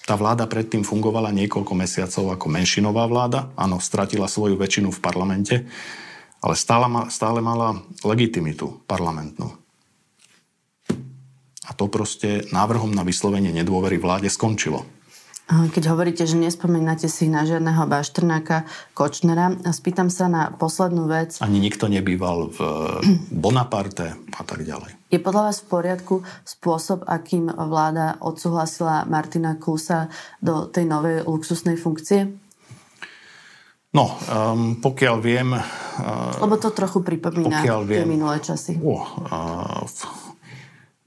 Tá 0.08 0.16
vláda 0.16 0.48
predtým 0.48 0.88
fungovala 0.88 1.36
niekoľko 1.36 1.72
mesiacov 1.76 2.32
ako 2.32 2.46
menšinová 2.48 3.04
vláda. 3.12 3.52
Áno, 3.60 3.76
stratila 3.76 4.24
svoju 4.24 4.56
väčšinu 4.56 4.88
v 4.88 5.02
parlamente, 5.04 5.68
ale 6.42 6.54
stále, 6.58 6.90
stále 7.08 7.38
mala 7.38 7.78
legitimitu 8.02 8.82
parlamentnú. 8.90 9.54
A 11.62 11.70
to 11.78 11.86
proste 11.86 12.50
návrhom 12.50 12.90
na 12.90 13.06
vyslovenie 13.06 13.54
nedôvery 13.54 13.96
vláde 14.02 14.26
skončilo. 14.26 14.82
Keď 15.52 15.84
hovoríte, 15.92 16.24
že 16.24 16.38
nespomínate 16.38 17.12
si 17.12 17.28
na 17.28 17.44
žiadneho 17.44 17.84
Baštrnáka 17.84 18.64
Kočnera, 18.96 19.52
spýtam 19.74 20.08
sa 20.08 20.24
na 20.30 20.48
poslednú 20.54 21.10
vec. 21.10 21.36
Ani 21.44 21.60
nikto 21.60 21.92
nebýval 21.92 22.48
v 22.50 22.58
Bonaparte 23.28 24.16
a 24.32 24.42
tak 24.48 24.64
ďalej. 24.64 24.96
Je 25.12 25.20
podľa 25.20 25.52
vás 25.52 25.60
v 25.60 25.68
poriadku 25.68 26.14
spôsob, 26.46 27.04
akým 27.04 27.52
vláda 27.52 28.16
odsúhlasila 28.24 29.04
Martina 29.04 29.58
Klusa 29.60 30.08
do 30.40 30.66
tej 30.72 30.88
novej 30.88 31.28
luxusnej 31.28 31.76
funkcie? 31.76 32.32
No, 33.92 34.08
um, 34.08 34.80
pokiaľ 34.80 35.16
viem... 35.20 35.52
Uh, 35.52 36.40
Lebo 36.40 36.56
to 36.56 36.72
trochu 36.72 37.04
pripomína 37.04 37.60
tie 37.84 38.08
minulé 38.08 38.40
časy. 38.40 38.80
Uh, 38.80 39.04
uh, 39.28 39.84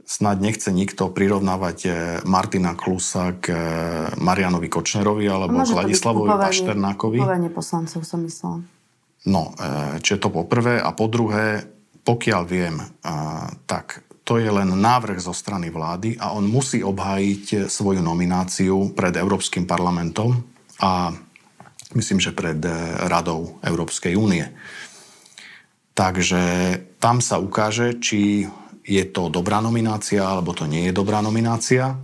snad 0.06 0.38
nechce 0.38 0.70
nikto 0.70 1.10
prirovnávať 1.10 1.77
e, 1.84 1.89
Martina 2.30 2.77
Klusa 2.77 3.34
k 3.42 3.46
e, 3.50 3.58
Marianovi 4.22 4.70
Kočnerovi 4.70 5.25
alebo 5.25 5.65
k 5.65 5.74
Ladislavovi 5.74 6.30
Pašternákovi. 6.30 7.20
Kupovanie 7.20 7.50
poslancov 7.50 8.06
som 8.06 8.22
myslela. 8.22 8.62
No, 9.25 9.58
čo 10.06 10.10
je 10.13 10.20
to 10.22 10.30
po 10.30 10.46
prvé. 10.46 10.77
A 10.77 10.94
po 10.94 11.10
druhé, 11.10 11.65
pokiaľ 12.06 12.42
viem, 12.46 12.77
tak 13.65 14.06
to 14.22 14.38
je 14.38 14.46
len 14.46 14.70
návrh 14.70 15.18
zo 15.18 15.34
strany 15.34 15.74
vlády 15.74 16.22
a 16.22 16.38
on 16.38 16.46
musí 16.46 16.86
obhájiť 16.86 17.65
svoju 17.65 18.06
nomináciu 18.06 18.94
pred 18.94 19.18
Európskym 19.18 19.65
parlamentom 19.65 20.46
a 20.77 21.10
myslím, 21.96 22.20
že 22.20 22.36
pred 22.36 22.60
Radou 23.08 23.58
Európskej 23.64 24.14
únie. 24.14 24.46
Takže 25.96 26.42
tam 27.00 27.24
sa 27.24 27.40
ukáže, 27.40 27.98
či 28.04 28.44
je 28.86 29.04
to 29.10 29.34
dobrá 29.34 29.64
nominácia 29.64 30.22
alebo 30.22 30.54
to 30.54 30.70
nie 30.70 30.92
je 30.92 30.94
dobrá 30.94 31.24
nominácia. 31.24 31.98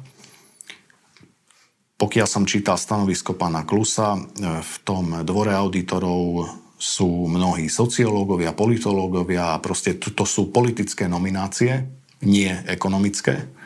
Pokiaľ 2.01 2.27
som 2.27 2.49
čítal 2.49 2.81
stanovisko 2.81 3.37
pána 3.37 3.61
Klusa, 3.61 4.17
e, 4.17 4.19
v 4.57 4.75
tom 4.81 5.21
dvore 5.21 5.53
auditorov 5.53 6.49
sú 6.81 7.29
mnohí 7.29 7.69
sociológovia, 7.69 8.57
politológovia 8.57 9.61
proste 9.61 10.01
to 10.01 10.25
sú 10.25 10.49
politické 10.49 11.05
nominácie, 11.05 11.85
nie 12.25 12.49
ekonomické 12.65 13.60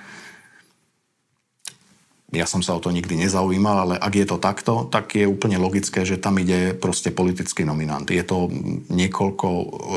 ja 2.34 2.50
som 2.50 2.66
sa 2.66 2.74
o 2.74 2.82
to 2.82 2.90
nikdy 2.90 3.16
nezaujímal, 3.22 3.86
ale 3.86 3.96
ak 4.02 4.14
je 4.18 4.26
to 4.26 4.38
takto, 4.42 4.90
tak 4.90 5.14
je 5.14 5.30
úplne 5.30 5.62
logické, 5.62 6.02
že 6.02 6.18
tam 6.18 6.42
ide 6.42 6.74
proste 6.74 7.14
politický 7.14 7.62
nominant. 7.62 8.10
Je 8.10 8.26
to 8.26 8.50
niekoľko 8.90 9.48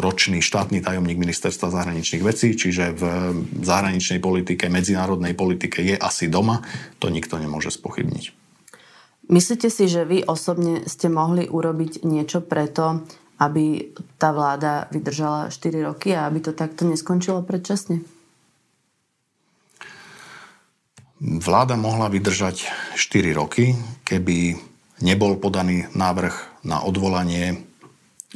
ročný 0.04 0.44
štátny 0.44 0.84
tajomník 0.84 1.16
ministerstva 1.16 1.72
zahraničných 1.72 2.22
vecí, 2.22 2.52
čiže 2.52 2.92
v 2.92 3.02
zahraničnej 3.64 4.20
politike, 4.20 4.68
medzinárodnej 4.68 5.32
politike 5.32 5.80
je 5.80 5.96
asi 5.96 6.28
doma, 6.28 6.60
to 7.00 7.08
nikto 7.08 7.40
nemôže 7.40 7.72
spochybniť. 7.72 8.24
Myslíte 9.28 9.68
si, 9.68 9.88
že 9.88 10.08
vy 10.08 10.24
osobne 10.24 10.88
ste 10.88 11.12
mohli 11.12 11.48
urobiť 11.48 12.04
niečo 12.04 12.40
preto, 12.40 13.04
aby 13.38 13.92
tá 14.16 14.32
vláda 14.32 14.88
vydržala 14.88 15.52
4 15.52 15.88
roky 15.88 16.16
a 16.16 16.26
aby 16.26 16.44
to 16.44 16.52
takto 16.56 16.88
neskončilo 16.88 17.44
predčasne? 17.44 18.17
Vláda 21.18 21.74
mohla 21.74 22.06
vydržať 22.06 22.70
4 22.94 23.34
roky, 23.34 23.74
keby 24.06 24.54
nebol 25.02 25.34
podaný 25.34 25.90
návrh 25.90 26.62
na 26.62 26.86
odvolanie 26.86 27.66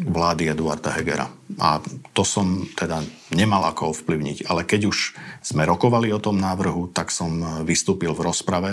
vlády 0.02 0.50
Eduarda 0.50 0.90
Hegera. 0.90 1.30
A 1.62 1.78
to 2.10 2.26
som 2.26 2.66
teda 2.74 3.04
nemal 3.30 3.62
ako 3.70 3.94
ovplyvniť. 3.94 4.50
Ale 4.50 4.66
keď 4.66 4.90
už 4.90 5.14
sme 5.44 5.62
rokovali 5.62 6.10
o 6.10 6.18
tom 6.18 6.42
návrhu, 6.42 6.90
tak 6.90 7.14
som 7.14 7.62
vystúpil 7.62 8.16
v 8.18 8.24
rozprave 8.24 8.70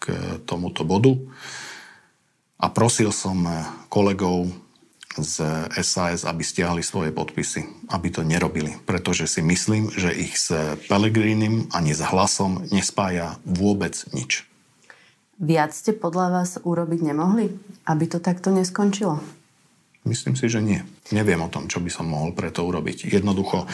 k 0.00 0.40
tomuto 0.48 0.80
bodu 0.88 1.12
a 2.64 2.66
prosil 2.72 3.12
som 3.12 3.44
kolegov 3.92 4.48
z 5.18 5.66
SAS, 5.82 6.22
aby 6.22 6.42
stiahli 6.46 6.86
svoje 6.86 7.10
podpisy, 7.10 7.66
aby 7.90 8.08
to 8.14 8.22
nerobili. 8.22 8.78
Pretože 8.86 9.26
si 9.26 9.42
myslím, 9.42 9.90
že 9.90 10.14
ich 10.14 10.38
s 10.38 10.54
Pelegrínim 10.86 11.66
ani 11.74 11.90
s 11.90 12.02
hlasom 12.06 12.62
nespája 12.70 13.42
vôbec 13.42 13.98
nič. 14.14 14.46
Viac 15.40 15.72
ste 15.72 15.96
podľa 15.96 16.26
vás 16.30 16.50
urobiť 16.62 17.00
nemohli, 17.00 17.50
aby 17.88 18.04
to 18.06 18.20
takto 18.20 18.52
neskončilo? 18.52 19.18
Myslím 20.04 20.36
si, 20.36 20.46
že 20.46 20.62
nie. 20.62 20.80
Neviem 21.12 21.40
o 21.42 21.52
tom, 21.52 21.66
čo 21.66 21.82
by 21.82 21.90
som 21.90 22.08
mohol 22.08 22.32
preto 22.32 22.64
urobiť. 22.64 23.10
Jednoducho, 23.10 23.66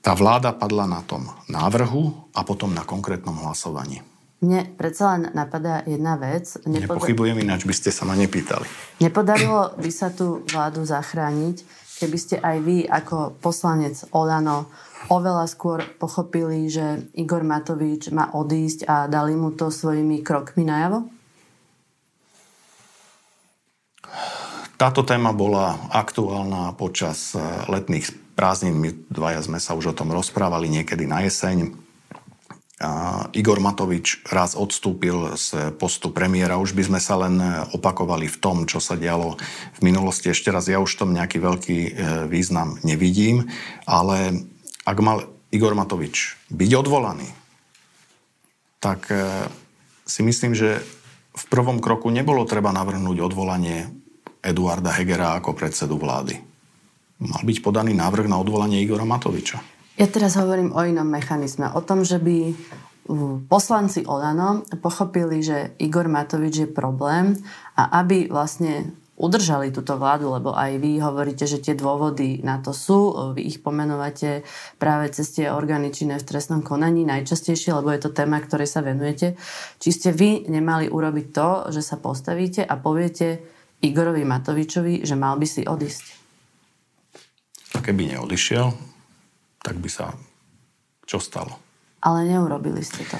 tá 0.00 0.16
vláda 0.16 0.56
padla 0.56 0.88
na 0.88 1.04
tom 1.04 1.28
návrhu 1.52 2.32
a 2.32 2.40
potom 2.42 2.72
na 2.72 2.82
konkrétnom 2.82 3.36
hlasovaní. 3.44 4.00
Mne 4.40 4.72
predsa 4.80 5.16
len 5.16 5.28
napadá 5.36 5.84
jedna 5.84 6.16
vec. 6.16 6.56
Nepoda- 6.64 6.96
Nepochybujem, 6.96 7.44
ináč 7.44 7.68
by 7.68 7.74
ste 7.76 7.92
sa 7.92 8.08
ma 8.08 8.16
nepýtali. 8.16 8.64
Nepodarilo 9.04 9.76
by 9.76 9.90
sa 9.92 10.08
tú 10.08 10.40
vládu 10.48 10.80
zachrániť, 10.88 11.60
keby 12.00 12.16
ste 12.16 12.36
aj 12.40 12.56
vy 12.64 12.88
ako 12.88 13.36
poslanec 13.44 14.00
Olano 14.16 14.64
oveľa 15.12 15.44
skôr 15.44 15.84
pochopili, 16.00 16.72
že 16.72 17.04
Igor 17.12 17.44
Matovič 17.44 18.08
má 18.12 18.32
odísť 18.32 18.88
a 18.88 19.04
dali 19.12 19.36
mu 19.36 19.52
to 19.52 19.68
svojimi 19.68 20.24
krokmi 20.24 20.64
najavo? 20.64 21.04
Táto 24.80 25.04
téma 25.04 25.36
bola 25.36 25.76
aktuálna 25.92 26.72
počas 26.80 27.36
eh, 27.36 27.44
letných 27.68 28.32
prázdnin. 28.32 28.80
My 28.80 28.88
dvaja 29.12 29.44
sme 29.44 29.60
sa 29.60 29.76
už 29.76 29.92
o 29.92 29.96
tom 29.96 30.08
rozprávali 30.08 30.72
niekedy 30.72 31.04
na 31.04 31.20
jeseň. 31.20 31.89
Igor 33.36 33.60
Matovič 33.60 34.24
raz 34.24 34.56
odstúpil 34.56 35.36
z 35.36 35.76
postu 35.76 36.08
premiéra. 36.08 36.56
Už 36.56 36.72
by 36.72 36.88
sme 36.88 37.00
sa 37.00 37.20
len 37.20 37.36
opakovali 37.76 38.24
v 38.24 38.40
tom, 38.40 38.64
čo 38.64 38.80
sa 38.80 38.96
dialo 38.96 39.36
v 39.76 39.80
minulosti. 39.84 40.32
Ešte 40.32 40.48
raz, 40.48 40.64
ja 40.64 40.80
už 40.80 40.88
tom 40.96 41.12
nejaký 41.12 41.44
veľký 41.44 41.78
e, 41.84 41.90
význam 42.24 42.80
nevidím, 42.80 43.52
ale 43.84 44.48
ak 44.88 44.96
mal 45.04 45.28
Igor 45.52 45.76
Matovič 45.76 46.40
byť 46.48 46.70
odvolaný, 46.80 47.28
tak 48.80 49.12
e, 49.12 49.44
si 50.08 50.24
myslím, 50.24 50.56
že 50.56 50.80
v 51.36 51.44
prvom 51.52 51.84
kroku 51.84 52.08
nebolo 52.08 52.48
treba 52.48 52.72
navrhnúť 52.72 53.20
odvolanie 53.20 53.92
Eduarda 54.40 54.96
Hegera 54.96 55.36
ako 55.36 55.52
predsedu 55.52 56.00
vlády. 56.00 56.40
Mal 57.20 57.44
byť 57.44 57.60
podaný 57.60 57.92
návrh 57.92 58.24
na 58.24 58.40
odvolanie 58.40 58.80
Igora 58.80 59.04
Matoviča. 59.04 59.79
Ja 60.00 60.08
teraz 60.08 60.32
hovorím 60.40 60.72
o 60.72 60.80
inom 60.80 61.04
mechanizme. 61.04 61.68
O 61.76 61.84
tom, 61.84 62.08
že 62.08 62.16
by 62.16 62.56
poslanci 63.52 64.08
Olano 64.08 64.64
pochopili, 64.80 65.44
že 65.44 65.76
Igor 65.76 66.08
Matovič 66.08 66.64
je 66.64 66.68
problém 66.72 67.36
a 67.76 68.00
aby 68.00 68.32
vlastne 68.32 68.96
udržali 69.20 69.68
túto 69.68 70.00
vládu, 70.00 70.32
lebo 70.32 70.56
aj 70.56 70.80
vy 70.80 71.04
hovoríte, 71.04 71.44
že 71.44 71.60
tie 71.60 71.76
dôvody 71.76 72.40
na 72.40 72.64
to 72.64 72.72
sú, 72.72 73.12
vy 73.36 73.44
ich 73.44 73.60
pomenovate 73.60 74.40
práve 74.80 75.12
cez 75.12 75.36
tie 75.36 75.52
orgány 75.52 75.92
činné 75.92 76.16
v 76.16 76.24
trestnom 76.24 76.64
konaní 76.64 77.04
najčastejšie, 77.04 77.76
lebo 77.76 77.92
je 77.92 78.00
to 78.00 78.16
téma, 78.16 78.40
ktorej 78.40 78.72
sa 78.72 78.80
venujete. 78.80 79.36
Či 79.76 79.90
ste 79.92 80.08
vy 80.16 80.48
nemali 80.48 80.88
urobiť 80.88 81.26
to, 81.36 81.68
že 81.68 81.84
sa 81.84 82.00
postavíte 82.00 82.64
a 82.64 82.80
poviete 82.80 83.44
Igorovi 83.84 84.24
Matovičovi, 84.24 85.04
že 85.04 85.12
mal 85.12 85.36
by 85.36 85.44
si 85.44 85.68
odísť? 85.68 86.04
A 87.76 87.84
keby 87.84 88.16
neodišiel, 88.16 88.89
tak 89.60 89.76
by 89.76 89.90
sa 89.92 90.16
čo 91.04 91.18
stalo? 91.18 91.58
Ale 92.00 92.24
neurobili 92.24 92.80
ste 92.80 93.04
to. 93.04 93.18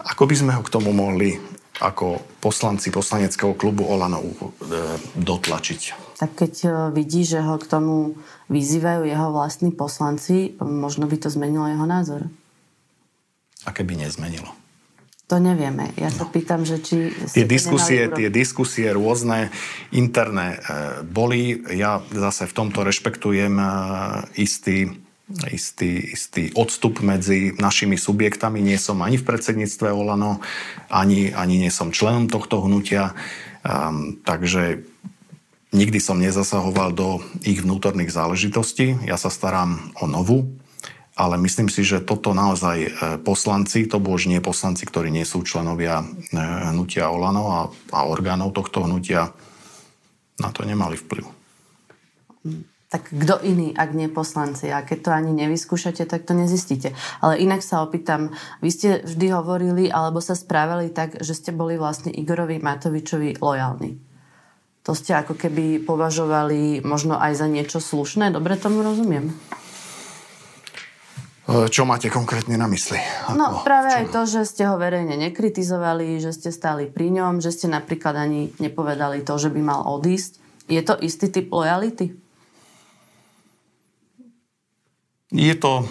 Ako 0.00 0.24
by 0.24 0.34
sme 0.34 0.52
ho 0.56 0.62
k 0.64 0.72
tomu 0.72 0.94
mohli 0.94 1.36
ako 1.82 2.22
poslanci 2.38 2.94
poslaneckého 2.94 3.58
klubu 3.58 3.82
Olano 3.82 4.22
e, 4.22 4.30
dotlačiť? 5.18 5.80
Tak 6.22 6.30
keď 6.38 6.54
e, 6.62 6.68
vidí, 6.94 7.26
že 7.26 7.42
ho 7.42 7.58
k 7.58 7.66
tomu 7.66 8.14
vyzývajú 8.46 9.02
jeho 9.02 9.28
vlastní 9.34 9.74
poslanci, 9.74 10.54
možno 10.62 11.10
by 11.10 11.16
to 11.18 11.28
zmenilo 11.28 11.66
jeho 11.66 11.86
názor. 11.88 12.30
A 13.66 13.74
keby 13.74 13.98
nezmenilo? 13.98 14.54
To 15.26 15.40
nevieme. 15.42 15.90
Ja 15.98 16.12
sa 16.12 16.28
no. 16.28 16.30
pýtam, 16.30 16.62
že 16.62 16.78
či... 16.78 17.10
Tie 17.32 17.48
diskusie, 17.48 18.06
tie 18.12 18.28
diskusie 18.30 18.92
rôzne, 18.94 19.50
interné 19.90 20.54
e, 20.54 20.58
boli. 21.02 21.58
Ja 21.74 22.04
zase 22.14 22.46
v 22.46 22.54
tomto 22.54 22.86
rešpektujem 22.86 23.58
istý 24.38 25.01
istý, 25.50 26.12
istý 26.12 26.52
odstup 26.52 27.00
medzi 27.00 27.54
našimi 27.56 27.96
subjektami. 27.96 28.60
Nie 28.60 28.76
som 28.76 29.00
ani 29.00 29.16
v 29.16 29.26
predsedníctve 29.26 29.90
Olano, 29.90 30.40
ani, 30.92 31.32
ani 31.32 31.62
nie 31.62 31.72
som 31.72 31.94
členom 31.94 32.28
tohto 32.28 32.62
hnutia. 32.64 33.16
Um, 33.62 34.18
takže 34.26 34.82
nikdy 35.72 35.98
som 35.98 36.20
nezasahoval 36.20 36.92
do 36.92 37.24
ich 37.42 37.64
vnútorných 37.64 38.12
záležitostí. 38.12 39.08
Ja 39.08 39.16
sa 39.16 39.32
starám 39.32 39.94
o 39.98 40.10
novú, 40.10 40.52
ale 41.16 41.40
myslím 41.40 41.72
si, 41.72 41.84
že 41.84 42.04
toto 42.04 42.32
naozaj 42.32 42.78
e, 42.82 42.90
poslanci, 43.20 43.88
to 43.88 44.00
už 44.00 44.32
nie 44.32 44.40
poslanci, 44.40 44.84
ktorí 44.88 45.12
nie 45.12 45.24
sú 45.28 45.44
členovia 45.44 46.00
e, 46.00 46.06
hnutia 46.72 47.08
Olano 47.08 47.44
a, 47.52 47.60
a 47.92 47.98
orgánov 48.04 48.52
tohto 48.52 48.84
hnutia, 48.84 49.32
na 50.40 50.48
to 50.50 50.64
nemali 50.64 50.96
vplyv 50.96 51.24
tak 52.92 53.08
kto 53.08 53.40
iný, 53.40 53.72
ak 53.72 53.96
nie 53.96 54.12
poslanci. 54.12 54.68
A 54.68 54.84
keď 54.84 54.98
to 55.00 55.10
ani 55.16 55.32
nevyskúšate, 55.32 56.04
tak 56.04 56.28
to 56.28 56.36
nezistíte. 56.36 56.92
Ale 57.24 57.40
inak 57.40 57.64
sa 57.64 57.80
opýtam, 57.80 58.36
vy 58.60 58.68
ste 58.68 58.88
vždy 59.00 59.32
hovorili 59.32 59.88
alebo 59.88 60.20
sa 60.20 60.36
správali 60.36 60.92
tak, 60.92 61.16
že 61.24 61.32
ste 61.32 61.56
boli 61.56 61.80
vlastne 61.80 62.12
Igorovi 62.12 62.60
Matovičovi 62.60 63.40
lojálni. 63.40 63.96
To 64.84 64.92
ste 64.92 65.16
ako 65.16 65.40
keby 65.40 65.80
považovali 65.88 66.84
možno 66.84 67.16
aj 67.16 67.40
za 67.40 67.48
niečo 67.48 67.80
slušné? 67.80 68.28
Dobre 68.28 68.60
tomu 68.60 68.84
rozumiem? 68.84 69.32
E, 71.48 71.72
čo 71.72 71.88
máte 71.88 72.12
konkrétne 72.12 72.60
na 72.60 72.68
mysli? 72.68 73.00
Ako, 73.30 73.38
no 73.40 73.46
práve 73.64 73.88
aj 73.88 74.12
to, 74.12 74.28
že 74.28 74.44
ste 74.44 74.68
ho 74.68 74.76
verejne 74.76 75.16
nekritizovali, 75.16 76.20
že 76.20 76.36
ste 76.36 76.52
stáli 76.52 76.92
pri 76.92 77.08
ňom, 77.08 77.40
že 77.40 77.56
ste 77.56 77.72
napríklad 77.72 78.20
ani 78.20 78.52
nepovedali 78.60 79.24
to, 79.24 79.32
že 79.40 79.48
by 79.48 79.60
mal 79.64 79.80
odísť. 79.86 80.44
Je 80.68 80.82
to 80.84 80.98
istý 81.00 81.32
typ 81.32 81.48
lojality? 81.48 82.21
Je 85.32 85.56
to 85.56 85.88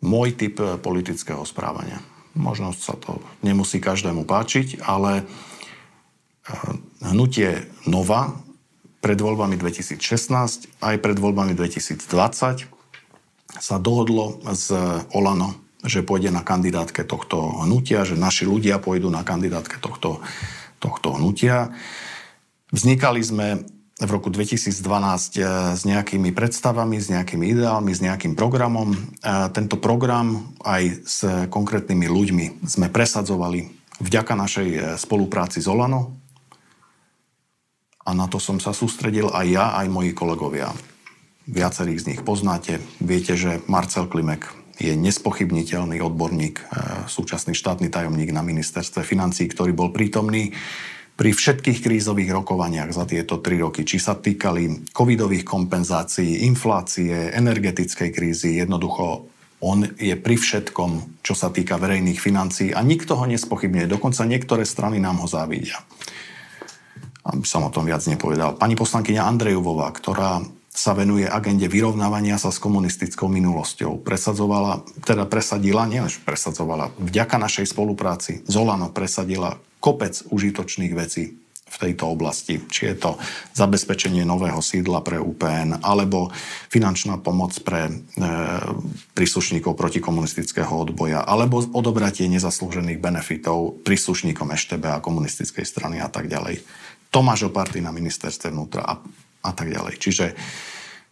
môj 0.00 0.34
typ 0.34 0.56
eh, 0.58 0.80
politického 0.80 1.44
správania. 1.44 2.00
Možno 2.32 2.72
sa 2.72 2.96
to 2.96 3.20
nemusí 3.44 3.76
každému 3.76 4.24
páčiť, 4.24 4.80
ale 4.82 5.22
eh, 5.22 5.26
hnutie 7.04 7.68
Nova 7.84 8.32
pred 9.04 9.18
voľbami 9.20 9.60
2016 9.60 10.00
aj 10.80 10.94
pred 11.02 11.16
voľbami 11.20 11.52
2020 11.52 12.70
sa 13.52 13.76
dohodlo 13.76 14.40
s 14.48 14.72
Olano, 15.12 15.60
že 15.84 16.00
pôjde 16.00 16.32
na 16.32 16.40
kandidátke 16.40 17.04
tohto 17.04 17.66
hnutia, 17.66 18.06
že 18.08 18.16
naši 18.16 18.48
ľudia 18.48 18.80
pôjdu 18.80 19.12
na 19.12 19.26
kandidátke 19.26 19.76
tohto, 19.76 20.24
tohto 20.80 21.18
hnutia. 21.20 21.74
Vznikali 22.72 23.20
sme 23.20 23.66
v 24.00 24.10
roku 24.10 24.32
2012 24.32 24.72
eh, 24.72 25.44
s 25.76 25.82
nejakými 25.84 26.32
predstavami, 26.32 26.96
s 26.96 27.12
nejakými 27.12 27.44
ideálmi, 27.52 27.92
s 27.92 28.00
nejakým 28.00 28.32
programom. 28.32 28.96
Tento 29.52 29.76
program 29.76 30.56
aj 30.64 30.82
s 31.04 31.18
konkrétnymi 31.52 32.06
ľuďmi 32.08 32.46
sme 32.64 32.88
presadzovali 32.88 33.68
vďaka 34.00 34.32
našej 34.32 34.68
eh, 34.72 34.80
spolupráci 34.96 35.60
s 35.60 35.68
Olano. 35.68 36.16
A 38.02 38.10
na 38.18 38.26
to 38.26 38.42
som 38.42 38.58
sa 38.58 38.74
sústredil 38.74 39.30
aj 39.30 39.46
ja, 39.46 39.66
aj 39.78 39.86
moji 39.86 40.10
kolegovia. 40.10 40.74
Viacerých 41.46 42.02
z 42.02 42.08
nich 42.14 42.20
poznáte. 42.26 42.82
Viete, 42.98 43.38
že 43.38 43.62
Marcel 43.70 44.10
Klimek 44.10 44.50
je 44.82 44.98
nespochybniteľný 44.98 46.02
odborník, 46.02 46.58
súčasný 47.06 47.54
štátny 47.54 47.94
tajomník 47.94 48.34
na 48.34 48.42
ministerstve 48.42 49.06
financí, 49.06 49.46
ktorý 49.46 49.70
bol 49.70 49.94
prítomný 49.94 50.50
pri 51.12 51.30
všetkých 51.30 51.84
krízových 51.84 52.32
rokovaniach 52.32 52.90
za 52.90 53.04
tieto 53.04 53.38
tri 53.38 53.60
roky, 53.60 53.84
či 53.84 54.00
sa 54.00 54.16
týkali 54.16 54.90
covidových 54.90 55.44
kompenzácií, 55.44 56.48
inflácie, 56.48 57.30
energetickej 57.36 58.10
krízy, 58.10 58.58
jednoducho 58.58 59.28
on 59.62 59.86
je 59.94 60.18
pri 60.18 60.34
všetkom, 60.34 61.22
čo 61.22 61.38
sa 61.38 61.54
týka 61.54 61.78
verejných 61.78 62.18
financií 62.18 62.74
a 62.74 62.82
nikto 62.82 63.14
ho 63.14 63.24
nespochybňuje. 63.30 63.86
Dokonca 63.86 64.26
niektoré 64.26 64.66
strany 64.66 64.98
nám 64.98 65.22
ho 65.22 65.30
závidia. 65.30 65.78
Aby 67.22 67.46
som 67.46 67.62
o 67.62 67.70
tom 67.70 67.86
viac 67.86 68.02
nepovedal. 68.10 68.58
Pani 68.58 68.74
poslankyňa 68.74 69.22
Andrejovová, 69.22 69.94
ktorá 69.94 70.42
sa 70.72 70.96
venuje 70.96 71.28
agende 71.28 71.70
vyrovnávania 71.70 72.40
sa 72.40 72.50
s 72.50 72.58
komunistickou 72.58 73.30
minulosťou. 73.30 74.02
Presadzovala, 74.02 74.82
teda 75.06 75.30
presadila, 75.30 75.86
nie 75.86 76.02
presadzovala, 76.26 76.90
vďaka 76.98 77.36
našej 77.38 77.70
spolupráci 77.70 78.42
Zolano 78.48 78.90
presadila 78.90 79.62
kopec 79.82 80.14
užitočných 80.30 80.94
vecí 80.94 81.42
v 81.72 81.76
tejto 81.80 82.04
oblasti. 82.06 82.60
Či 82.62 82.92
je 82.92 82.96
to 83.00 83.10
zabezpečenie 83.56 84.22
nového 84.28 84.60
sídla 84.60 85.00
pre 85.00 85.16
UPN, 85.18 85.82
alebo 85.82 86.30
finančná 86.68 87.16
pomoc 87.18 87.56
pre 87.64 87.88
e, 87.88 87.92
príslušníkov 89.16 89.72
protikomunistického 89.74 90.70
odboja, 90.70 91.24
alebo 91.24 91.64
odobratie 91.72 92.28
nezaslúžených 92.28 93.00
benefitov 93.00 93.82
príslušníkom 93.88 94.52
EŠTB 94.52 94.84
a 94.94 95.02
komunistickej 95.02 95.64
strany 95.64 95.96
a 95.98 96.12
tak 96.12 96.28
ďalej. 96.28 96.60
Tomáš 97.08 97.48
Oparty 97.48 97.80
na 97.80 97.92
ministerstve 97.92 98.52
vnútra 98.52 98.84
a 98.84 99.00
a 99.42 99.50
tak 99.50 99.68
ďalej. 99.68 99.94
Čiže 99.98 100.26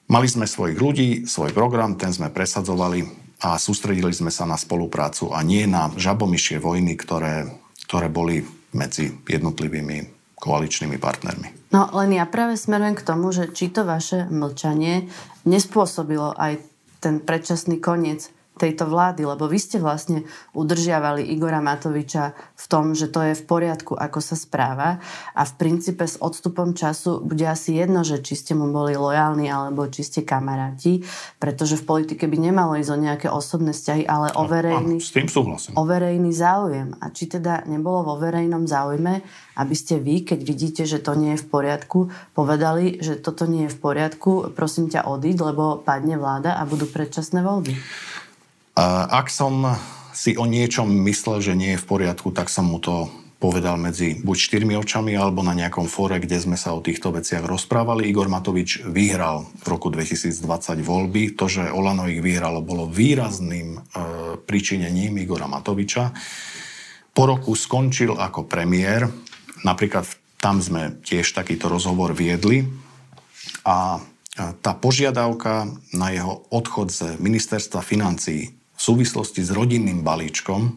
mali 0.06 0.26
sme 0.30 0.46
svojich 0.46 0.78
ľudí, 0.78 1.08
svoj 1.26 1.50
program, 1.50 1.98
ten 1.98 2.14
sme 2.14 2.30
presadzovali 2.30 3.04
a 3.42 3.58
sústredili 3.58 4.14
sme 4.14 4.30
sa 4.30 4.46
na 4.46 4.54
spoluprácu 4.54 5.34
a 5.34 5.42
nie 5.42 5.66
na 5.66 5.90
žabomyšie 5.98 6.62
vojny, 6.62 6.94
ktoré, 6.94 7.50
ktoré 7.90 8.06
boli 8.06 8.46
medzi 8.72 9.12
jednotlivými 9.28 10.20
koaličnými 10.40 10.96
partnermi. 10.96 11.70
No 11.70 11.92
len 11.92 12.16
ja 12.16 12.24
práve 12.24 12.56
smerujem 12.56 12.96
k 12.96 13.06
tomu, 13.06 13.30
že 13.30 13.52
či 13.52 13.68
to 13.68 13.84
vaše 13.84 14.26
mlčanie 14.32 15.12
nespôsobilo 15.44 16.32
aj 16.34 16.58
ten 16.98 17.20
predčasný 17.20 17.78
koniec 17.78 18.32
tejto 18.60 18.84
vlády, 18.84 19.24
lebo 19.24 19.48
vy 19.48 19.56
ste 19.56 19.80
vlastne 19.80 20.28
udržiavali 20.52 21.32
Igora 21.32 21.64
Matoviča 21.64 22.36
v 22.36 22.64
tom, 22.68 22.92
že 22.92 23.08
to 23.08 23.24
je 23.24 23.32
v 23.32 23.44
poriadku, 23.48 23.96
ako 23.96 24.20
sa 24.20 24.36
správa 24.36 25.00
a 25.32 25.42
v 25.48 25.52
princípe 25.56 26.04
s 26.04 26.20
odstupom 26.20 26.76
času 26.76 27.24
bude 27.24 27.48
asi 27.48 27.80
jedno, 27.80 28.04
že 28.04 28.20
či 28.20 28.36
ste 28.36 28.52
mu 28.52 28.68
boli 28.68 28.92
lojálni 28.92 29.48
alebo 29.48 29.88
či 29.88 30.04
ste 30.04 30.20
kamaráti, 30.20 31.00
pretože 31.40 31.80
v 31.80 31.88
politike 31.88 32.28
by 32.28 32.36
nemalo 32.36 32.76
ísť 32.76 32.92
o 32.92 32.98
nejaké 33.00 33.28
osobné 33.32 33.72
vzťahy, 33.72 34.04
ale 34.04 34.28
o 34.36 34.44
verejný, 34.44 35.00
s 35.00 35.16
tým 35.16 35.30
súhlasím. 35.32 35.72
o 35.80 35.82
verejný 35.88 36.30
záujem. 36.36 36.92
A 37.00 37.08
či 37.08 37.30
teda 37.30 37.64
nebolo 37.64 38.12
vo 38.12 38.14
verejnom 38.20 38.68
záujme, 38.68 39.24
aby 39.56 39.74
ste 39.76 39.96
vy, 39.96 40.26
keď 40.26 40.40
vidíte, 40.44 40.82
že 40.84 41.00
to 41.00 41.16
nie 41.16 41.36
je 41.36 41.42
v 41.44 41.48
poriadku, 41.48 42.12
povedali, 42.36 43.00
že 43.00 43.16
toto 43.16 43.48
nie 43.48 43.68
je 43.68 43.74
v 43.74 43.78
poriadku, 43.80 44.52
prosím 44.52 44.92
ťa 44.92 45.08
odíď, 45.08 45.52
lebo 45.52 45.80
padne 45.80 46.16
vláda 46.20 46.56
a 46.56 46.64
budú 46.68 46.84
predčasné 46.88 47.40
voľby. 47.40 47.76
Ak 49.10 49.28
som 49.28 49.76
si 50.16 50.40
o 50.40 50.48
niečom 50.48 50.88
myslel, 51.04 51.44
že 51.44 51.52
nie 51.52 51.76
je 51.76 51.82
v 51.84 51.88
poriadku, 51.88 52.32
tak 52.32 52.48
som 52.48 52.72
mu 52.72 52.80
to 52.80 53.12
povedal 53.40 53.80
medzi 53.80 54.20
buď 54.20 54.36
štyrmi 54.36 54.76
očami 54.76 55.16
alebo 55.16 55.40
na 55.40 55.56
nejakom 55.56 55.88
fóre, 55.88 56.20
kde 56.20 56.36
sme 56.36 56.60
sa 56.60 56.76
o 56.76 56.84
týchto 56.84 57.08
veciach 57.08 57.44
rozprávali. 57.44 58.04
Igor 58.04 58.28
Matovič 58.28 58.84
vyhral 58.84 59.48
v 59.64 59.66
roku 59.68 59.88
2020 59.88 60.36
voľby. 60.84 61.36
To, 61.40 61.48
že 61.48 61.72
Olano 61.72 62.04
ich 62.04 62.20
vyhralo, 62.20 62.60
bolo 62.60 62.84
výrazným 62.84 63.68
e, 63.76 63.80
pričinením 64.44 65.16
Igora 65.16 65.48
Matoviča. 65.48 66.12
Po 67.16 67.22
roku 67.24 67.56
skončil 67.56 68.12
ako 68.16 68.44
premiér. 68.44 69.08
Napríklad 69.64 70.04
tam 70.36 70.60
sme 70.60 71.00
tiež 71.00 71.32
takýto 71.32 71.72
rozhovor 71.72 72.12
viedli. 72.12 72.68
A 73.64 74.04
tá 74.36 74.72
požiadavka 74.72 75.68
na 75.96 76.12
jeho 76.12 76.44
odchod 76.48 76.92
z 76.92 77.16
ministerstva 77.20 77.80
financií 77.84 78.59
v 78.80 78.82
súvislosti 78.88 79.44
s 79.44 79.52
rodinným 79.52 80.00
balíčkom 80.00 80.72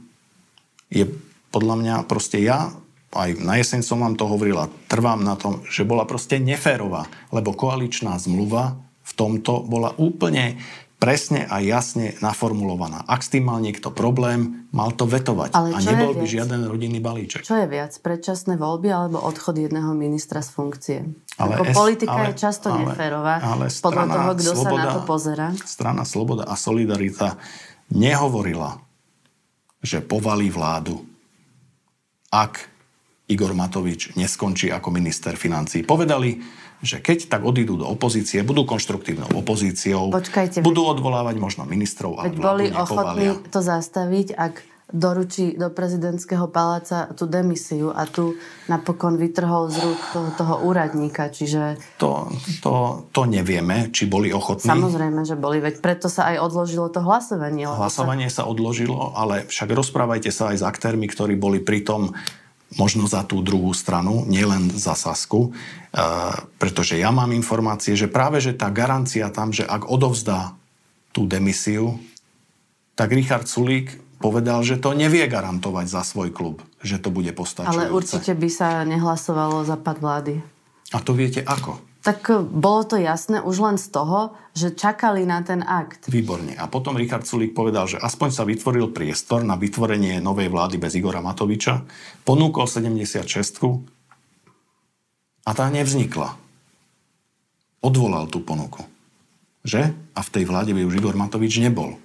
je 0.92 1.08
podľa 1.56 1.76
mňa 1.80 1.96
proste 2.04 2.44
ja, 2.44 2.76
aj 3.16 3.39
na 3.39 3.56
jeseň 3.56 3.80
som 3.80 4.04
vám 4.04 4.20
to 4.20 4.28
hovoril 4.28 4.60
a 4.60 4.68
trvám 4.92 5.24
na 5.24 5.39
tom, 5.39 5.63
že 5.72 5.88
bola 5.88 6.04
proste 6.04 6.36
neférová, 6.36 7.08
lebo 7.32 7.56
koaličná 7.56 8.20
zmluva 8.20 8.76
v 9.08 9.12
tomto 9.16 9.63
bola 9.63 9.96
úplne 9.96 10.60
presne 11.00 11.44
a 11.48 11.60
jasne 11.60 12.16
naformulovaná. 12.24 13.04
Ak 13.08 13.28
s 13.28 13.32
tým 13.32 13.48
mal 13.48 13.60
niekto 13.60 13.92
problém, 13.92 14.68
mal 14.72 14.96
to 14.96 15.04
vetovať. 15.04 15.52
Ale 15.52 15.76
a 15.76 15.80
nebol 15.84 16.16
by 16.16 16.24
žiaden 16.24 16.63
rodinný 16.63 17.04
balíček. 17.04 17.44
Čo 17.44 17.60
je 17.60 17.68
viac, 17.68 17.92
predčasné 18.00 18.56
voľby 18.56 18.88
alebo 18.88 19.20
odchod 19.20 19.60
jedného 19.60 19.92
ministra 19.96 20.39
z 20.39 20.50
funkcie? 20.56 21.00
Ale 21.36 21.60
Ako 21.60 21.63
es- 21.68 21.76
politika 21.76 22.16
ale- 22.16 22.32
je 22.32 22.39
často 22.39 22.72
ale- 22.72 22.88
neférová 22.88 23.36
ale 23.44 23.68
podľa 23.68 24.06
toho, 24.12 24.30
kto 24.39 24.52
sa 24.56 24.70
na 24.72 24.86
to 24.92 25.00
pozera. 25.04 25.48
Strana 25.68 26.04
Sloboda 26.08 26.48
a 26.48 26.56
Solidarita 26.56 27.36
nehovorila, 27.94 28.82
že 29.80 30.02
povalí 30.02 30.50
vládu, 30.50 31.06
ak 32.34 32.74
Igor 33.30 33.54
Matovič 33.54 34.18
neskončí 34.20 34.74
ako 34.74 34.90
minister 34.92 35.38
financí. 35.38 35.86
Povedali, 35.86 36.42
že 36.84 37.00
keď 37.00 37.32
tak 37.32 37.48
odídu 37.48 37.80
do 37.80 37.88
opozície, 37.88 38.44
budú 38.44 38.68
konštruktívnou 38.68 39.32
opozíciou, 39.40 40.12
Počkajte, 40.12 40.60
budú 40.60 40.84
odvolávať 40.84 41.40
možno 41.40 41.64
ministrov, 41.64 42.20
ale 42.20 42.28
Veď 42.28 42.36
boli 42.44 42.66
ochotní 42.76 43.40
to 43.48 43.64
zastaviť, 43.64 44.36
ak 44.36 44.73
doručí 44.91 45.56
do 45.56 45.72
prezidentského 45.72 46.52
paláca 46.52 47.08
tú 47.15 47.24
demisiu 47.26 47.89
a 47.89 48.04
tu 48.04 48.36
napokon 48.67 49.15
vytrhol 49.15 49.72
z 49.72 49.80
rúk 49.80 50.02
toho, 50.12 50.30
toho 50.36 50.56
úradníka, 50.67 51.32
čiže 51.32 51.80
To, 51.98 52.28
to, 52.60 52.74
to 53.10 53.22
nevieme, 53.24 53.89
či 53.89 54.06
boli 54.06 54.30
ochotní. 54.30 54.67
samozrejme, 54.67 55.24
že 55.24 55.34
boli, 55.34 55.63
veď 55.63 55.80
preto 55.80 56.12
sa 56.12 56.36
aj 56.36 56.43
odložilo 56.43 56.91
to 56.91 57.00
hlasovanie. 57.00 57.63
lebo 57.63 57.80
sa- 57.80 57.82
Hlasovanie 57.88 58.28
sa 58.28 58.43
odložilo, 58.43 59.15
ale 59.15 59.48
však 59.48 59.72
rozprávajte 59.72 60.30
sa 60.30 60.52
aj 60.52 60.58
s 60.60 60.65
aktérmi, 60.67 61.08
ktorí 61.08 61.39
boli 61.39 61.63
pritom 61.63 62.12
možno 62.76 63.08
za 63.08 63.24
tú 63.24 63.39
druhú 63.39 63.72
stranu, 63.72 64.26
nielen 64.26 64.67
za 64.67 64.98
Sasku, 65.00 65.50
e, 65.50 66.02
pretože 66.58 66.98
ja 66.98 67.10
mám 67.10 67.32
informácie, 67.32 67.96
že 67.96 68.12
práve 68.12 68.41
že 68.41 68.52
tá 68.52 68.67
garancia 68.67 69.30
tam, 69.32 69.54
že 69.54 69.63
ak 69.63 69.88
odovzdá 69.88 70.58
tú 71.13 71.24
demisiu, 71.24 72.02
tak 72.93 73.10
Richard 73.10 73.46
Sulík 73.46 74.03
povedal, 74.24 74.64
že 74.64 74.80
to 74.80 74.96
nevie 74.96 75.28
garantovať 75.28 75.92
za 75.92 76.08
svoj 76.08 76.32
klub, 76.32 76.64
že 76.80 76.96
to 76.96 77.12
bude 77.12 77.28
postačujúce. 77.36 77.76
Ale 77.76 77.92
určite 77.92 78.32
by 78.32 78.48
sa 78.48 78.88
nehlasovalo 78.88 79.68
za 79.68 79.76
pad 79.76 80.00
vlády. 80.00 80.40
A 80.96 81.04
to 81.04 81.12
viete 81.12 81.44
ako? 81.44 81.84
Tak 82.04 82.20
e, 82.32 82.40
bolo 82.40 82.88
to 82.88 82.96
jasné 82.96 83.44
už 83.44 83.60
len 83.60 83.76
z 83.76 83.92
toho, 83.92 84.32
že 84.56 84.72
čakali 84.72 85.28
na 85.28 85.44
ten 85.44 85.60
akt. 85.60 86.08
Výborne. 86.08 86.56
A 86.56 86.72
potom 86.72 86.96
Richard 86.96 87.28
Sulík 87.28 87.52
povedal, 87.52 87.84
že 87.92 88.00
aspoň 88.00 88.30
sa 88.32 88.48
vytvoril 88.48 88.96
priestor 88.96 89.44
na 89.44 89.60
vytvorenie 89.60 90.24
novej 90.24 90.48
vlády 90.48 90.80
bez 90.80 90.96
Igora 90.96 91.20
Matoviča, 91.20 91.84
ponúkol 92.24 92.68
76 92.68 93.28
a 95.44 95.52
tá 95.52 95.68
nevznikla. 95.68 96.40
Odvolal 97.84 98.32
tú 98.32 98.40
ponuku. 98.40 98.88
Že? 99.64 99.92
A 100.16 100.20
v 100.24 100.30
tej 100.32 100.44
vláde 100.48 100.72
by 100.72 100.88
už 100.88 101.00
Igor 101.00 101.16
Matovič 101.20 101.60
nebol. 101.60 102.00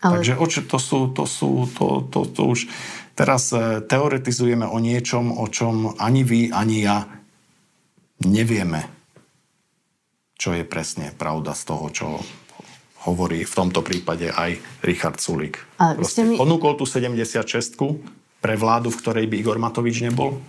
Ale 0.00 0.24
Takže 0.24 0.64
to 0.64 0.78
sú, 0.80 1.12
to 1.12 1.24
sú, 1.28 1.68
to, 1.76 2.08
to, 2.08 2.24
to 2.24 2.42
už 2.48 2.72
teraz 3.12 3.52
e, 3.52 3.84
teoretizujeme 3.84 4.64
o 4.64 4.80
niečom, 4.80 5.36
o 5.36 5.44
čom 5.44 5.92
ani 6.00 6.24
vy, 6.24 6.48
ani 6.48 6.88
ja 6.88 7.04
nevieme, 8.24 8.88
čo 10.40 10.56
je 10.56 10.64
presne 10.64 11.12
pravda 11.12 11.52
z 11.52 11.62
toho, 11.68 11.86
čo 11.92 12.06
hovorí 13.04 13.44
v 13.44 13.54
tomto 13.56 13.84
prípade 13.84 14.32
aj 14.32 14.56
Richard 14.84 15.20
Sulík. 15.20 15.60
Ale 15.76 16.00
vy 16.00 16.04
ste 16.08 16.24
mi- 16.24 16.40
Ponúkol 16.40 16.80
tú 16.80 16.88
76 16.88 17.76
pre 18.40 18.56
vládu, 18.56 18.88
v 18.88 18.96
ktorej 19.04 19.24
by 19.28 19.36
Igor 19.36 19.60
Matovič 19.60 20.00
nebol? 20.00 20.40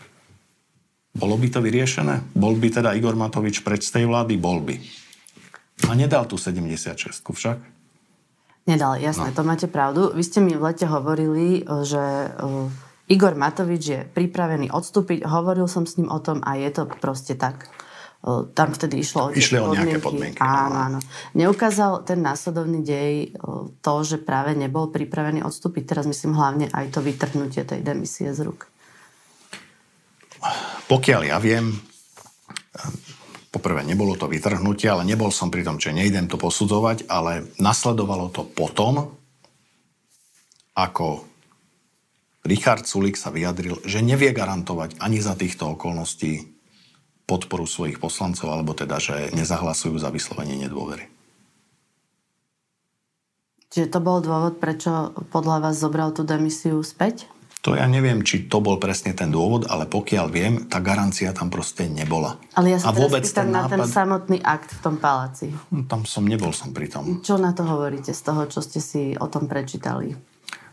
Bolo 1.12 1.36
by 1.36 1.48
to 1.52 1.60
vyriešené? 1.60 2.24
Bol 2.32 2.56
by 2.56 2.72
teda 2.72 2.96
Igor 2.96 3.20
Matovič 3.20 3.68
pred 3.68 3.84
z 3.84 4.00
tej 4.00 4.06
vlády? 4.08 4.40
Bol 4.40 4.64
by. 4.64 4.80
A 5.88 5.92
nedal 5.92 6.24
tú 6.24 6.40
76 6.40 7.20
však? 7.20 7.81
Nedal, 8.70 9.02
jasné, 9.02 9.34
no. 9.34 9.36
to 9.36 9.42
máte 9.42 9.66
pravdu. 9.66 10.14
Vy 10.14 10.22
ste 10.22 10.40
mi 10.40 10.54
v 10.54 10.62
lete 10.62 10.86
hovorili, 10.86 11.66
že 11.66 12.30
uh, 12.30 12.70
Igor 13.10 13.34
Matovič 13.34 13.84
je 13.84 14.00
pripravený 14.06 14.70
odstúpiť. 14.70 15.26
Hovoril 15.26 15.66
som 15.66 15.90
s 15.90 15.98
ním 15.98 16.14
o 16.14 16.22
tom 16.22 16.46
a 16.46 16.54
je 16.62 16.70
to 16.70 16.86
proste 16.86 17.42
tak. 17.42 17.66
Uh, 18.22 18.46
tam 18.54 18.70
vtedy 18.70 19.02
išlo 19.02 19.28
o 19.28 19.30
Išli 19.34 19.58
o 19.58 19.74
nejaké 19.74 19.98
podmienky, 19.98 20.38
Áno, 20.46 20.78
áno. 20.78 21.00
Neukázal 21.34 22.06
ten 22.06 22.22
následovný 22.22 22.86
dej 22.86 23.34
to, 23.82 23.94
že 24.06 24.22
práve 24.22 24.54
nebol 24.54 24.94
pripravený 24.94 25.42
odstúpiť. 25.42 25.98
Teraz 25.98 26.06
myslím 26.06 26.38
hlavne 26.38 26.70
aj 26.70 26.94
to 26.94 27.02
vytrhnutie 27.02 27.66
tej 27.66 27.82
demisie 27.82 28.30
z 28.30 28.46
rúk. 28.46 28.70
Pokiaľ 30.86 31.22
ja 31.34 31.38
viem, 31.42 31.74
poprvé 33.62 33.86
nebolo 33.86 34.18
to 34.18 34.26
vytrhnutie, 34.26 34.90
ale 34.90 35.06
nebol 35.06 35.30
som 35.30 35.54
pri 35.54 35.62
tom, 35.62 35.78
čo 35.78 35.94
nejdem 35.94 36.26
to 36.26 36.42
posudzovať, 36.42 37.06
ale 37.06 37.46
nasledovalo 37.62 38.34
to 38.34 38.42
potom, 38.42 39.14
ako 40.74 41.30
Richard 42.42 42.90
Sulik 42.90 43.22
sa 43.22 43.30
vyjadril, 43.30 43.78
že 43.86 44.02
nevie 44.02 44.34
garantovať 44.34 44.98
ani 44.98 45.22
za 45.22 45.38
týchto 45.38 45.78
okolností 45.78 46.50
podporu 47.30 47.70
svojich 47.70 48.02
poslancov, 48.02 48.50
alebo 48.50 48.74
teda, 48.74 48.98
že 48.98 49.30
nezahlasujú 49.38 50.02
za 50.02 50.10
vyslovenie 50.10 50.58
nedôvery. 50.66 51.06
Čiže 53.70 53.94
to 53.94 54.00
bol 54.02 54.26
dôvod, 54.26 54.58
prečo 54.58 55.14
podľa 55.30 55.70
vás 55.70 55.78
zobral 55.78 56.12
tú 56.18 56.26
demisiu 56.26 56.82
späť? 56.82 57.30
To 57.62 57.78
ja 57.78 57.86
neviem, 57.86 58.26
či 58.26 58.50
to 58.50 58.58
bol 58.58 58.82
presne 58.82 59.14
ten 59.14 59.30
dôvod, 59.30 59.70
ale 59.70 59.86
pokiaľ 59.86 60.26
viem, 60.34 60.54
tá 60.66 60.82
garancia 60.82 61.30
tam 61.30 61.54
proste 61.54 61.86
nebola. 61.86 62.42
Ale 62.58 62.74
ja 62.74 62.82
sa 62.82 62.90
A 62.90 62.98
vôbec 62.98 63.22
ten 63.22 63.54
na 63.54 63.70
ten 63.70 63.78
nápad- 63.78 63.94
samotný 63.94 64.42
akt 64.42 64.74
v 64.74 64.80
tom 64.82 64.96
paláci. 64.98 65.54
No, 65.70 65.86
Tam 65.86 66.02
som 66.10 66.26
nebol 66.26 66.50
som 66.58 66.74
pri 66.74 66.90
tom. 66.90 67.22
Čo 67.22 67.38
na 67.38 67.54
to 67.54 67.62
hovoríte 67.62 68.18
z 68.18 68.22
toho, 68.26 68.50
čo 68.50 68.66
ste 68.66 68.82
si 68.82 69.14
o 69.14 69.30
tom 69.30 69.46
prečítali? 69.46 70.18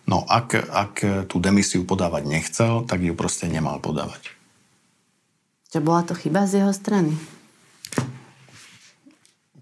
No, 0.09 0.25
ak, 0.25 0.57
ak 0.57 0.95
tú 1.29 1.37
demisiu 1.37 1.85
podávať 1.85 2.25
nechcel, 2.25 2.89
tak 2.89 3.05
ju 3.05 3.13
proste 3.13 3.53
nemal 3.53 3.85
podávať. 3.85 4.33
Čo 5.69 5.85
bola 5.85 6.01
to 6.01 6.17
chyba 6.17 6.49
z 6.49 6.65
jeho 6.65 6.73
strany? 6.73 7.13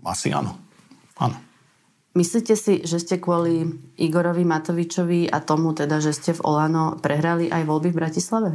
Asi. 0.07 0.31
Áno. 0.31 0.55
Myslíte 2.17 2.57
si, 2.57 2.81
že 2.81 2.97
ste 2.97 3.21
kvôli 3.21 3.69
Igorovi 4.01 4.41
Matovičovi 4.49 5.29
a 5.29 5.45
tomu 5.45 5.77
teda, 5.77 6.01
že 6.01 6.17
ste 6.17 6.33
v 6.33 6.49
Olano 6.49 6.97
prehrali 6.97 7.53
aj 7.53 7.69
voľby 7.69 7.93
v 7.93 7.99
Bratislave? 8.01 8.51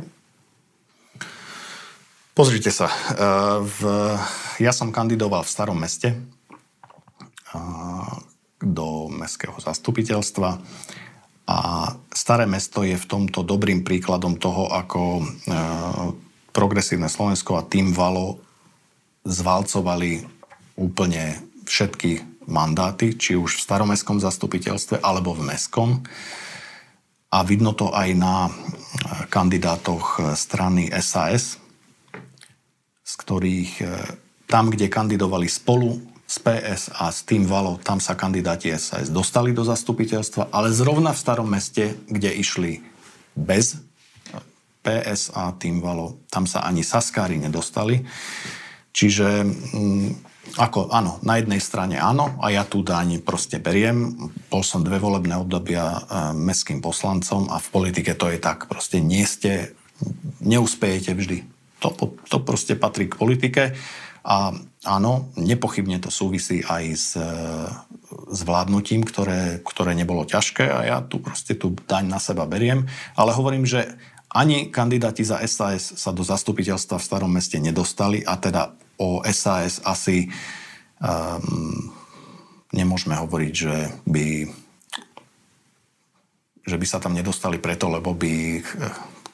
Pozrite 2.34 2.74
sa. 2.74 2.90
e, 2.90 2.98
V, 3.62 3.80
ja 4.58 4.74
som 4.74 4.90
kandidoval 4.90 5.46
v 5.46 5.54
Starom 5.54 5.78
meste 5.78 6.10
e, 6.10 6.18
do 8.58 9.14
mestského 9.14 9.54
zastupiteľstva 9.62 10.50
a 11.46 11.58
Staré 12.10 12.50
mesto 12.50 12.82
je 12.82 12.98
v 12.98 13.06
tomto 13.06 13.46
dobrým 13.46 13.86
príkladom 13.86 14.42
toho, 14.42 14.74
ako 14.74 15.22
e, 15.22 15.24
progresívne 16.50 17.14
Slovensko 17.14 17.62
a 17.62 17.68
tým 17.70 17.94
Valo 17.94 18.42
zvalcovali 19.22 20.26
úplne 20.82 21.38
všetky 21.70 22.31
mandáty, 22.48 23.18
či 23.18 23.38
už 23.38 23.58
v 23.58 23.66
staromestskom 23.66 24.18
zastupiteľstve 24.18 25.02
alebo 25.02 25.38
v 25.38 25.52
mestskom. 25.54 25.90
A 27.32 27.48
vidno 27.48 27.72
to 27.72 27.94
aj 27.94 28.10
na 28.18 28.52
kandidátoch 29.32 30.36
strany 30.36 30.92
SAS, 31.00 31.62
z 33.02 33.14
ktorých 33.16 33.72
e, 33.80 33.86
tam, 34.48 34.72
kde 34.72 34.92
kandidovali 34.92 35.48
spolu 35.48 36.00
z 36.28 36.36
PS 36.44 36.92
a 36.96 37.12
s 37.12 37.28
tým 37.28 37.44
Valo, 37.44 37.80
tam 37.84 38.00
sa 38.00 38.16
kandidáti 38.16 38.72
SAS 38.80 39.12
dostali 39.12 39.52
do 39.52 39.68
zastupiteľstva, 39.68 40.52
ale 40.52 40.72
zrovna 40.72 41.12
v 41.12 41.20
starom 41.20 41.48
meste, 41.48 42.00
kde 42.08 42.32
išli 42.36 42.80
bez 43.36 43.80
PS 44.82 45.36
a 45.36 45.52
tým 45.56 45.84
Valo, 45.84 46.24
tam 46.32 46.48
sa 46.48 46.64
ani 46.64 46.82
Saskári 46.88 47.36
nedostali. 47.36 48.00
Čiže 48.92 49.44
mm, 49.44 50.31
ako 50.58 50.92
áno, 50.92 51.22
na 51.24 51.38
jednej 51.40 51.62
strane 51.64 52.02
áno 52.02 52.36
a 52.42 52.52
ja 52.52 52.66
tú 52.66 52.82
daň 52.84 53.22
proste 53.22 53.62
beriem. 53.62 54.18
Bol 54.50 54.66
som 54.66 54.84
dve 54.84 54.98
volebné 54.98 55.38
obdobia 55.38 55.86
e, 55.86 56.00
mestským 56.36 56.84
poslancom 56.84 57.48
a 57.48 57.62
v 57.62 57.68
politike 57.72 58.18
to 58.18 58.28
je 58.28 58.42
tak. 58.42 58.68
Proste 58.68 59.00
nie 59.00 59.24
ste, 59.24 59.78
neuspejete 60.42 61.14
vždy. 61.14 61.38
To, 61.82 61.94
to 62.28 62.38
proste 62.42 62.76
patrí 62.76 63.08
k 63.08 63.18
politike 63.18 63.64
a 64.22 64.54
áno, 64.86 65.34
nepochybne 65.34 65.98
to 65.98 66.14
súvisí 66.14 66.62
aj 66.62 66.84
s, 66.94 67.10
e, 67.18 67.32
s 68.30 68.40
vládnutím, 68.42 69.06
ktoré, 69.06 69.62
ktoré 69.62 69.94
nebolo 69.94 70.28
ťažké 70.28 70.66
a 70.68 70.80
ja 70.86 70.98
tu 71.06 71.22
proste 71.22 71.56
tú 71.56 71.74
daň 71.86 72.06
na 72.12 72.20
seba 72.20 72.44
beriem. 72.50 72.90
Ale 73.16 73.34
hovorím, 73.34 73.66
že 73.66 73.94
ani 74.32 74.72
kandidáti 74.72 75.28
za 75.28 75.44
SAS 75.44 76.00
sa 76.00 76.12
do 76.16 76.24
zastupiteľstva 76.24 76.98
v 76.98 77.08
starom 77.08 77.32
meste 77.32 77.60
nedostali 77.60 78.24
a 78.24 78.40
teda 78.40 78.74
o 79.02 79.26
SAS 79.26 79.82
asi 79.82 80.30
um, 81.02 81.90
nemôžeme 82.70 83.18
hovoriť, 83.18 83.54
že 83.54 83.76
by, 84.06 84.28
že 86.70 86.76
by 86.78 86.86
sa 86.86 87.02
tam 87.02 87.18
nedostali 87.18 87.58
preto, 87.58 87.90
lebo 87.90 88.14
by 88.14 88.62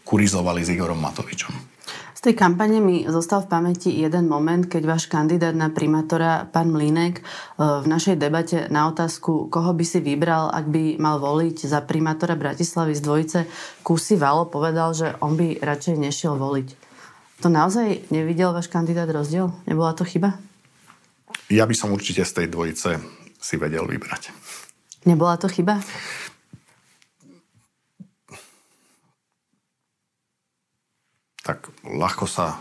kurizovali 0.07 0.63
s 0.63 0.71
Igorom 0.71 1.03
Matovičom. 1.03 1.77
Z 2.17 2.33
tej 2.33 2.33
kampane 2.33 2.81
mi 2.81 3.05
zostal 3.05 3.45
v 3.45 3.51
pamäti 3.53 3.93
jeden 3.93 4.25
moment, 4.25 4.65
keď 4.65 4.89
váš 4.89 5.05
kandidát 5.05 5.53
na 5.53 5.69
primátora, 5.69 6.49
pán 6.49 6.73
Mlinek, 6.73 7.21
e, 7.21 7.23
v 7.61 7.85
našej 7.85 8.17
debate 8.17 8.65
na 8.73 8.89
otázku, 8.89 9.53
koho 9.53 9.69
by 9.77 9.85
si 9.85 10.01
vybral, 10.01 10.49
ak 10.49 10.65
by 10.65 10.97
mal 10.97 11.21
voliť 11.21 11.69
za 11.69 11.85
primátora 11.85 12.33
Bratislavy 12.33 12.97
z 12.97 13.05
dvojice 13.05 13.39
Kusy 13.85 14.17
Valo, 14.17 14.49
povedal, 14.49 14.97
že 14.97 15.13
on 15.21 15.37
by 15.37 15.61
radšej 15.61 15.95
nešiel 16.01 16.33
voliť. 16.41 16.86
To 17.45 17.53
naozaj 17.53 18.09
nevidel 18.09 18.49
váš 18.49 18.65
kandidát 18.65 19.05
rozdiel? 19.09 19.53
Nebola 19.69 19.93
to 19.93 20.01
chyba? 20.01 20.41
Ja 21.53 21.69
by 21.69 21.75
som 21.77 21.93
určite 21.93 22.25
z 22.25 22.43
tej 22.43 22.47
dvojice 22.49 22.97
si 23.37 23.55
vedel 23.61 23.85
vybrať. 23.85 24.33
Nebola 25.05 25.37
to 25.37 25.45
chyba? 25.45 25.79
Tak 31.45 31.71
ľahko 31.85 32.25
sa 32.27 32.59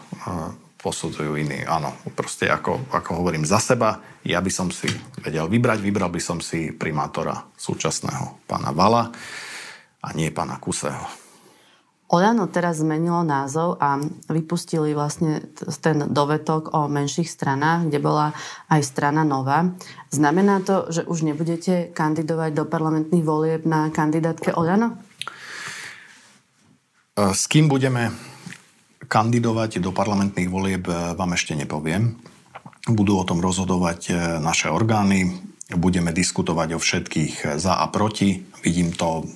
posudzujú 0.79 1.35
iní. 1.35 1.67
Áno, 1.67 1.91
proste 2.15 2.47
ako, 2.47 2.87
ako 2.95 3.19
hovorím 3.19 3.43
za 3.43 3.59
seba, 3.59 3.99
ja 4.23 4.39
by 4.39 4.53
som 4.55 4.71
si 4.71 4.87
vedel 5.19 5.51
vybrať, 5.51 5.83
vybral 5.83 6.12
by 6.12 6.23
som 6.23 6.39
si 6.39 6.71
primátora 6.71 7.35
súčasného 7.59 8.47
pána 8.47 8.71
Vala 8.71 9.11
a 9.99 10.09
nie 10.15 10.31
pána 10.31 10.62
Kuseho. 10.62 11.26
Oľano 12.07 12.47
teraz 12.47 12.87
zmenilo 12.87 13.27
názov 13.27 13.83
a 13.83 13.99
vypustili 14.31 14.95
vlastne 14.95 15.42
ten 15.83 16.07
dovetok 16.07 16.71
o 16.71 16.87
menších 16.87 17.27
stranách, 17.27 17.90
kde 17.90 17.99
bola 17.99 18.31
aj 18.71 18.81
strana 18.87 19.27
nová. 19.27 19.75
Znamená 20.14 20.62
to, 20.62 20.87
že 20.87 21.03
už 21.03 21.27
nebudete 21.27 21.90
kandidovať 21.90 22.55
do 22.55 22.62
parlamentných 22.62 23.27
volieb 23.27 23.66
na 23.66 23.90
kandidátke 23.90 24.55
Oľano? 24.55 24.95
E, 27.19 27.35
s 27.35 27.51
kým 27.51 27.66
budeme 27.66 28.14
kandidovať 29.11 29.83
do 29.83 29.90
parlamentných 29.90 30.47
volieb, 30.47 30.87
e, 30.87 31.19
vám 31.19 31.35
ešte 31.35 31.59
nepoviem. 31.59 32.14
Budú 32.87 33.19
o 33.19 33.27
tom 33.27 33.42
rozhodovať 33.42 34.01
e, 34.07 34.12
naše 34.38 34.71
orgány, 34.71 35.27
budeme 35.75 36.14
diskutovať 36.14 36.69
o 36.71 36.79
všetkých 36.79 37.59
za 37.59 37.83
a 37.83 37.90
proti. 37.90 38.47
Vidím 38.62 38.95
to 38.95 39.27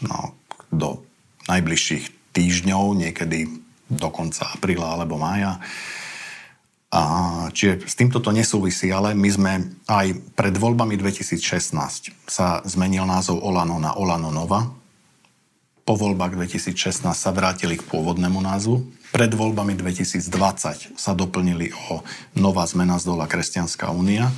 no, 0.00 0.32
do 0.72 1.09
najbližších 1.48 2.34
týždňov, 2.34 2.98
niekedy 2.98 3.48
do 3.90 4.08
konca 4.10 4.50
apríla 4.54 4.94
alebo 4.94 5.18
mája. 5.18 5.58
A, 6.90 7.02
čiže 7.54 7.86
s 7.86 7.94
týmto 7.94 8.18
to 8.18 8.34
nesúvisí, 8.34 8.90
ale 8.90 9.14
my 9.14 9.30
sme 9.30 9.52
aj 9.86 10.34
pred 10.34 10.54
voľbami 10.58 10.98
2016 10.98 12.10
sa 12.26 12.58
zmenil 12.66 13.06
názov 13.06 13.38
Olano 13.38 13.78
na 13.78 13.94
Olano 13.94 14.34
Nova. 14.34 14.66
Po 15.86 15.94
voľbách 15.94 16.34
2016 16.34 17.02
sa 17.14 17.30
vrátili 17.30 17.78
k 17.78 17.86
pôvodnému 17.86 18.42
názvu. 18.42 18.82
Pred 19.14 19.34
voľbami 19.34 19.78
2020 19.78 20.98
sa 20.98 21.12
doplnili 21.14 21.70
o 21.90 22.02
Nová 22.38 22.66
zmena 22.66 22.98
z 22.98 23.10
dola 23.10 23.26
Kresťanská 23.30 23.90
únia. 23.90 24.30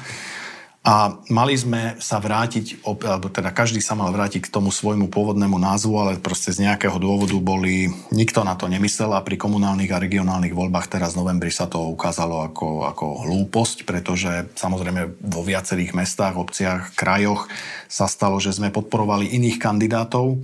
A 0.83 1.15
mali 1.31 1.55
sme 1.55 1.95
sa 2.03 2.19
vrátiť, 2.19 2.83
alebo 2.83 3.31
teda 3.31 3.55
každý 3.55 3.79
sa 3.79 3.95
mal 3.95 4.11
vrátiť 4.11 4.51
k 4.51 4.51
tomu 4.51 4.75
svojmu 4.75 5.15
pôvodnému 5.15 5.55
názvu, 5.55 5.95
ale 5.95 6.19
proste 6.19 6.51
z 6.51 6.67
nejakého 6.67 6.99
dôvodu 6.99 7.39
boli, 7.39 7.87
nikto 8.11 8.43
na 8.43 8.59
to 8.59 8.67
nemyslel 8.67 9.15
a 9.15 9.23
pri 9.23 9.39
komunálnych 9.39 9.95
a 9.95 10.03
regionálnych 10.03 10.51
voľbách 10.51 10.91
teraz 10.91 11.15
v 11.15 11.23
novembri 11.23 11.55
sa 11.55 11.71
to 11.71 11.87
ukázalo 11.87 12.51
ako, 12.51 12.91
ako 12.91 13.07
hlúposť, 13.31 13.87
pretože 13.87 14.51
samozrejme 14.59 15.23
vo 15.23 15.47
viacerých 15.47 15.95
mestách, 15.95 16.35
obciach, 16.35 16.99
krajoch 16.99 17.47
sa 17.87 18.11
stalo, 18.11 18.43
že 18.43 18.51
sme 18.51 18.75
podporovali 18.75 19.39
iných 19.39 19.63
kandidátov, 19.63 20.43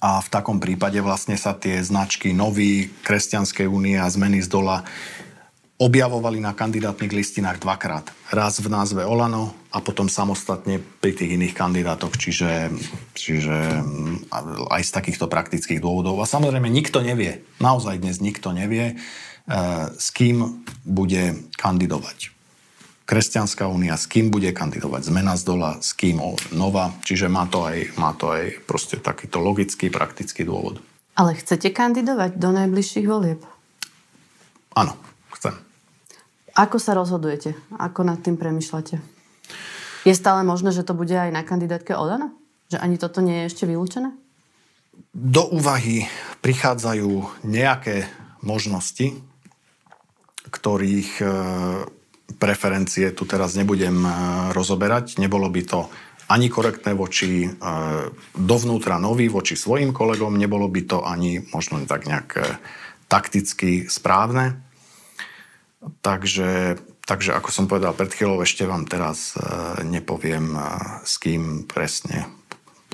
a 0.00 0.16
v 0.24 0.32
takom 0.32 0.56
prípade 0.56 0.96
vlastne 1.04 1.36
sa 1.36 1.52
tie 1.52 1.76
značky 1.84 2.32
Nový, 2.32 2.88
Kresťanskej 3.04 3.68
únie 3.68 4.00
a 4.00 4.08
Zmeny 4.08 4.40
z 4.40 4.48
dola 4.48 4.80
objavovali 5.84 6.40
na 6.40 6.56
kandidátnych 6.56 7.12
listinách 7.12 7.60
dvakrát. 7.60 8.08
Raz 8.32 8.56
v 8.56 8.72
názve 8.72 9.04
Olano 9.04 9.52
a 9.68 9.84
potom 9.84 10.08
samostatne 10.08 10.80
pri 10.80 11.12
tých 11.12 11.36
iných 11.36 11.52
kandidátoch, 11.52 12.16
čiže, 12.16 12.72
čiže 13.12 13.84
mm, 13.84 14.32
aj 14.72 14.80
z 14.80 14.90
takýchto 14.96 15.28
praktických 15.28 15.84
dôvodov. 15.84 16.16
A 16.24 16.30
samozrejme 16.30 16.72
nikto 16.72 17.04
nevie, 17.04 17.44
naozaj 17.60 18.00
dnes 18.00 18.24
nikto 18.24 18.56
nevie, 18.56 18.96
e, 18.96 19.52
s 19.92 20.08
kým 20.08 20.64
bude 20.88 21.52
kandidovať. 21.60 22.32
Kresťanská 23.04 23.68
únia, 23.68 24.00
s 24.00 24.08
kým 24.08 24.32
bude 24.32 24.48
kandidovať 24.56 25.12
zmena 25.12 25.36
z 25.36 25.44
dola, 25.44 25.76
s 25.84 25.92
kým 25.92 26.16
nova, 26.56 26.96
čiže 27.04 27.28
má 27.28 27.44
to 27.44 27.68
aj, 27.68 27.92
má 28.00 28.16
to 28.16 28.32
aj 28.32 28.64
proste 28.64 28.96
takýto 29.04 29.36
logický, 29.44 29.92
praktický 29.92 30.48
dôvod. 30.48 30.80
Ale 31.12 31.36
chcete 31.36 31.68
kandidovať 31.76 32.40
do 32.40 32.56
najbližších 32.56 33.04
volieb? 33.04 33.44
Áno. 34.72 35.13
Ako 36.54 36.78
sa 36.78 36.94
rozhodujete? 36.94 37.58
Ako 37.82 38.06
nad 38.06 38.22
tým 38.22 38.38
premyšľate? 38.38 39.02
Je 40.06 40.14
stále 40.14 40.46
možné, 40.46 40.70
že 40.70 40.86
to 40.86 40.94
bude 40.94 41.10
aj 41.10 41.34
na 41.34 41.42
kandidátke 41.42 41.98
Olana? 41.98 42.30
Že 42.70 42.78
ani 42.78 42.96
toto 43.00 43.18
nie 43.18 43.42
je 43.42 43.48
ešte 43.50 43.64
vylúčené? 43.66 44.14
Do 45.10 45.50
úvahy 45.50 46.06
prichádzajú 46.46 47.42
nejaké 47.42 48.06
možnosti, 48.46 49.18
ktorých 50.46 51.10
e, 51.18 51.26
preferencie 52.38 53.10
tu 53.10 53.26
teraz 53.26 53.58
nebudem 53.58 54.06
e, 54.06 54.10
rozoberať. 54.54 55.18
Nebolo 55.18 55.50
by 55.50 55.62
to 55.66 55.90
ani 56.30 56.46
korektné 56.46 56.94
voči 56.94 57.46
e, 57.46 57.48
dovnútra 58.38 59.02
nový, 59.02 59.26
voči 59.26 59.58
svojim 59.58 59.90
kolegom, 59.90 60.38
nebolo 60.38 60.70
by 60.70 60.82
to 60.86 61.02
ani 61.02 61.42
možno 61.50 61.82
tak 61.82 62.06
nejak 62.06 62.60
takticky 63.10 63.90
správne. 63.90 64.62
Takže, 66.00 66.78
takže 67.04 67.36
ako 67.36 67.48
som 67.52 67.64
povedal 67.68 67.96
pred 67.96 68.12
chvíľou, 68.12 68.40
ešte 68.44 68.68
vám 68.68 68.88
teraz 68.88 69.36
e, 69.36 69.84
nepoviem, 69.84 70.54
e, 70.54 70.60
s 71.04 71.16
kým 71.20 71.68
presne 71.68 72.28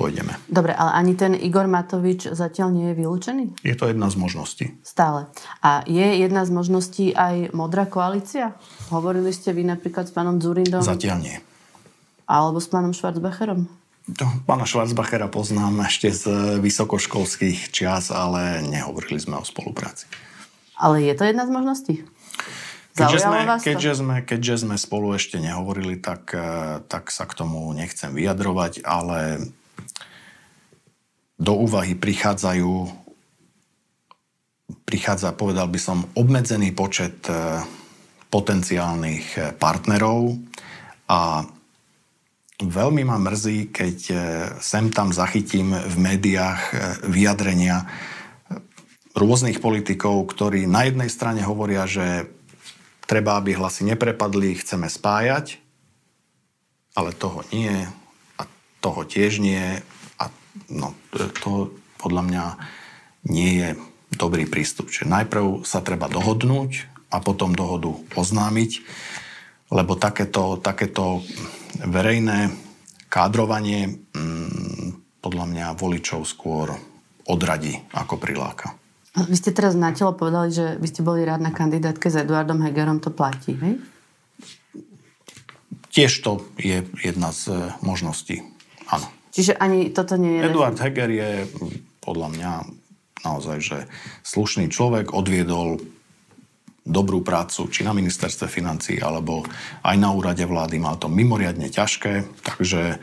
pôjdeme. 0.00 0.32
Dobre, 0.48 0.72
ale 0.72 0.96
ani 0.96 1.12
ten 1.12 1.36
Igor 1.36 1.68
Matovič 1.68 2.32
zatiaľ 2.32 2.72
nie 2.72 2.86
je 2.90 2.94
vylúčený? 2.96 3.44
Je 3.60 3.76
to 3.76 3.92
jedna 3.92 4.08
z 4.08 4.16
možností. 4.16 4.64
Stále. 4.80 5.28
A 5.60 5.84
je 5.84 6.24
jedna 6.24 6.48
z 6.48 6.50
možností 6.56 7.12
aj 7.12 7.52
modrá 7.52 7.84
koalícia? 7.84 8.56
Hovorili 8.88 9.28
ste 9.28 9.52
vy 9.52 9.68
napríklad 9.68 10.08
s 10.08 10.12
pánom 10.16 10.40
Zurindom? 10.40 10.80
Zatiaľ 10.80 11.20
nie. 11.20 11.36
Alebo 12.24 12.56
s 12.62 12.72
pánom 12.72 12.96
Schwarzbacherom? 12.96 13.68
To, 14.16 14.26
pána 14.48 14.64
Schwarzbachera 14.64 15.28
poznám 15.28 15.84
ešte 15.84 16.08
z 16.10 16.24
vysokoškolských 16.58 17.68
čias, 17.68 18.08
ale 18.08 18.64
nehovorili 18.64 19.20
sme 19.20 19.36
o 19.38 19.44
spolupráci. 19.44 20.08
Ale 20.80 21.04
je 21.04 21.12
to 21.12 21.28
jedna 21.28 21.44
z 21.44 21.52
možností? 21.52 21.94
Keďže 22.90 23.18
sme, 23.22 23.38
keďže, 23.62 23.92
sme, 24.02 24.16
keďže 24.26 24.54
sme 24.66 24.76
spolu 24.76 25.14
ešte 25.14 25.38
nehovorili, 25.38 25.94
tak, 26.02 26.34
eh, 26.34 26.82
tak 26.90 27.14
sa 27.14 27.24
k 27.24 27.36
tomu 27.38 27.70
nechcem 27.70 28.10
vyjadrovať, 28.10 28.82
ale 28.82 29.46
do 31.40 31.54
úvahy 31.56 31.94
prichádzajú 31.94 33.00
prichádza, 34.86 35.34
povedal 35.34 35.66
by 35.66 35.78
som, 35.78 36.06
obmedzený 36.18 36.74
počet 36.74 37.22
eh, 37.30 37.62
potenciálnych 38.30 39.26
eh, 39.38 39.42
partnerov 39.54 40.34
a 41.06 41.46
veľmi 42.60 43.02
ma 43.06 43.16
mrzí, 43.16 43.72
keď 43.72 43.98
sem 44.60 44.92
tam 44.92 45.16
zachytím 45.16 45.72
v 45.72 45.96
médiách 45.96 46.60
vyjadrenia 47.08 47.88
rôznych 49.16 49.64
politikov, 49.64 50.28
ktorí 50.28 50.68
na 50.68 50.84
jednej 50.84 51.08
strane 51.08 51.40
hovoria, 51.40 51.88
že 51.88 52.28
treba, 53.10 53.42
aby 53.42 53.58
hlasy 53.58 53.82
neprepadli, 53.90 54.54
chceme 54.62 54.86
spájať, 54.86 55.58
ale 56.94 57.10
toho 57.10 57.42
nie 57.50 57.74
a 58.38 58.42
toho 58.78 59.02
tiež 59.02 59.42
nie 59.42 59.82
a 60.14 60.24
no, 60.70 60.94
to 61.42 61.74
podľa 61.98 62.22
mňa 62.22 62.44
nie 63.26 63.50
je 63.58 63.68
dobrý 64.14 64.46
prístup. 64.46 64.94
Čiže 64.94 65.10
najprv 65.10 65.66
sa 65.66 65.82
treba 65.82 66.06
dohodnúť 66.06 66.86
a 67.10 67.18
potom 67.18 67.50
dohodu 67.50 67.90
oznámiť, 68.14 68.70
lebo 69.74 69.98
takéto, 69.98 70.62
takéto 70.62 71.26
verejné 71.82 72.54
kádrovanie 73.10 74.06
mm, 74.14 75.18
podľa 75.18 75.46
mňa 75.50 75.66
voličov 75.74 76.22
skôr 76.22 76.70
odradí 77.26 77.74
ako 77.90 78.14
priláka. 78.22 78.79
Vy 79.10 79.34
ste 79.34 79.50
teraz 79.50 79.74
na 79.74 79.90
telo 79.90 80.14
povedali, 80.14 80.54
že 80.54 80.66
by 80.78 80.86
ste 80.86 81.00
boli 81.02 81.26
rád 81.26 81.42
na 81.42 81.50
kandidátke 81.50 82.06
s 82.06 82.16
Eduardom 82.20 82.62
Hegerom, 82.62 83.02
to 83.02 83.10
platí, 83.10 83.58
hej? 83.58 83.82
Tiež 85.90 86.22
to 86.22 86.46
je 86.54 86.86
jedna 87.02 87.34
z 87.34 87.50
e, 87.50 87.54
možností, 87.82 88.46
áno. 88.86 89.10
Čiže 89.34 89.58
ani 89.58 89.90
toto 89.90 90.14
nie 90.14 90.38
je... 90.38 90.46
Eduard 90.46 90.78
Heger 90.78 91.10
je 91.10 91.30
podľa 91.98 92.28
mňa 92.30 92.52
naozaj, 93.26 93.58
že 93.58 93.78
slušný 94.22 94.70
človek 94.70 95.10
odviedol 95.10 95.82
dobrú 96.86 97.20
prácu, 97.20 97.68
či 97.68 97.82
na 97.82 97.92
ministerstve 97.92 98.46
financí, 98.46 99.02
alebo 99.02 99.44
aj 99.82 99.96
na 99.98 100.10
úrade 100.14 100.46
vlády. 100.46 100.78
Mal 100.78 100.96
to 100.96 101.10
mimoriadne 101.10 101.68
ťažké, 101.68 102.26
takže 102.46 103.02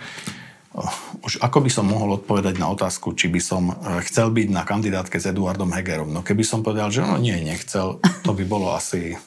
už 1.25 1.41
ako 1.41 1.65
by 1.65 1.69
som 1.73 1.89
mohol 1.89 2.21
odpovedať 2.21 2.61
na 2.61 2.69
otázku, 2.69 3.17
či 3.17 3.27
by 3.33 3.41
som 3.41 3.73
eh, 3.73 4.01
chcel 4.05 4.29
byť 4.29 4.47
na 4.53 4.61
kandidátke 4.61 5.17
s 5.17 5.25
Eduardom 5.25 5.73
Hegerom. 5.73 6.13
No 6.13 6.21
keby 6.21 6.45
som 6.45 6.61
povedal, 6.61 6.93
že 6.93 7.01
no 7.01 7.17
nie, 7.17 7.33
nechcel, 7.41 7.97
to 8.25 8.31
by 8.37 8.43
bolo 8.45 8.71
asi 8.73 9.17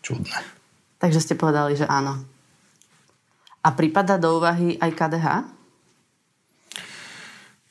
čudné. 0.00 0.38
Takže 0.98 1.22
ste 1.22 1.34
povedali, 1.38 1.78
že 1.78 1.86
áno. 1.86 2.18
A 3.62 3.68
prípada 3.74 4.16
do 4.16 4.40
úvahy 4.40 4.80
aj 4.80 4.90
KDH? 4.96 5.28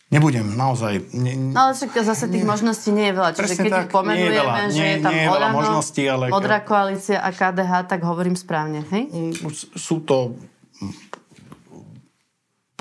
Nebudem, 0.08 0.56
naozaj. 0.56 1.04
Ne, 1.20 1.36
no 1.36 1.68
ale 1.68 1.76
však 1.76 2.00
zase 2.00 2.32
tých 2.32 2.48
možností 2.48 2.96
nie 2.96 3.12
je 3.12 3.16
veľa. 3.20 3.32
Čiže 3.36 3.56
keď 3.60 3.72
tak, 3.76 3.84
ich 3.84 3.92
pomenujeme, 3.92 4.62
že 4.72 4.84
je 4.88 4.98
tam 5.04 5.12
nie, 5.12 5.28
Olano, 5.28 5.60
možností, 5.60 6.08
ale... 6.08 6.32
Modrá 6.32 6.64
koalícia 6.64 7.20
a 7.20 7.28
KDH, 7.28 7.92
tak 7.92 8.08
hovorím 8.08 8.40
správne, 8.40 8.88
hej? 8.88 9.12
Mm, 9.12 9.52
sú 9.76 10.00
to, 10.08 10.40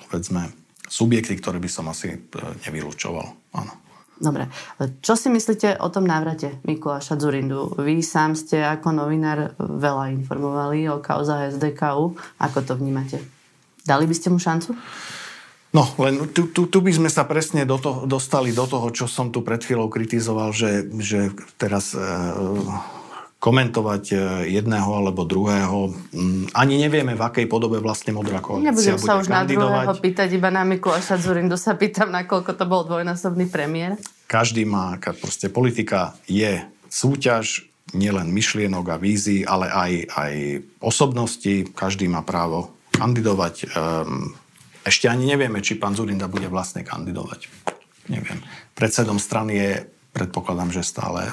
povedzme, 0.06 0.54
subjekty, 0.86 1.34
ktoré 1.36 1.58
by 1.58 1.70
som 1.70 1.90
asi 1.90 2.14
e, 2.14 2.18
nevylúčoval. 2.66 3.26
Áno. 3.58 3.72
Dobre. 4.16 4.48
Čo 5.04 5.12
si 5.12 5.28
myslíte 5.28 5.76
o 5.76 5.92
tom 5.92 6.08
návrate 6.08 6.64
Mikuláša 6.64 7.20
Zurindu? 7.20 7.76
Vy 7.76 8.00
sám 8.00 8.32
ste 8.32 8.64
ako 8.64 8.96
novinár 8.96 9.52
veľa 9.60 10.16
informovali 10.16 10.88
o 10.88 11.04
kauza 11.04 11.52
SDKU. 11.52 12.16
Ako 12.40 12.58
to 12.64 12.80
vnímate? 12.80 13.20
Dali 13.84 14.08
by 14.08 14.14
ste 14.16 14.32
mu 14.32 14.40
šancu? 14.40 14.72
No, 15.76 15.84
len 16.00 16.32
tu, 16.32 16.48
tu, 16.48 16.64
tu 16.72 16.78
by 16.80 16.88
sme 16.96 17.12
sa 17.12 17.28
presne 17.28 17.68
do 17.68 17.76
toho, 17.76 18.08
dostali 18.08 18.56
do 18.56 18.64
toho, 18.64 18.88
čo 18.88 19.04
som 19.04 19.28
tu 19.28 19.44
pred 19.44 19.60
chvíľou 19.60 19.92
kritizoval, 19.92 20.56
že, 20.56 20.88
že 20.96 21.36
teraz 21.60 21.92
e, 21.92 22.00
komentovať 23.46 24.04
e, 24.10 24.16
jedného 24.58 24.90
alebo 24.90 25.22
druhého. 25.22 25.94
Mm, 26.10 26.50
ani 26.50 26.82
nevieme, 26.82 27.14
v 27.14 27.22
akej 27.22 27.46
podobe 27.46 27.78
vlastne 27.78 28.10
modrá 28.10 28.42
koalícia 28.42 28.74
Nebudem 28.74 28.98
bude 28.98 29.06
sa 29.06 29.14
už 29.22 29.30
kandidovať. 29.30 29.70
na 29.70 29.86
druhého 29.86 29.94
pýtať, 30.02 30.28
iba 30.34 30.50
na 30.50 30.62
Mikuláša 30.66 31.14
Zurindu 31.22 31.54
sa 31.54 31.78
pýtam, 31.78 32.10
nakoľko 32.10 32.58
to 32.58 32.64
bol 32.66 32.82
dvojnásobný 32.82 33.46
premiér. 33.46 33.94
Každý 34.26 34.66
má, 34.66 34.98
proste 34.98 35.46
politika 35.46 36.18
je 36.26 36.58
súťaž, 36.90 37.70
nielen 37.94 38.34
myšlienok 38.34 38.82
a 38.90 38.98
vízií, 38.98 39.46
ale 39.46 39.70
aj, 39.70 39.92
aj 40.10 40.34
osobnosti. 40.82 41.70
Každý 41.70 42.10
má 42.10 42.26
právo 42.26 42.74
kandidovať. 42.90 43.54
Um, 43.78 44.34
ešte 44.82 45.06
ani 45.06 45.30
nevieme, 45.30 45.62
či 45.62 45.78
pán 45.78 45.94
Zurinda 45.94 46.26
bude 46.26 46.50
vlastne 46.50 46.82
kandidovať. 46.82 47.46
Neviem. 48.10 48.42
Predsedom 48.74 49.22
strany 49.22 49.52
je, 49.54 49.70
predpokladám, 50.10 50.74
že 50.74 50.82
stále 50.82 51.30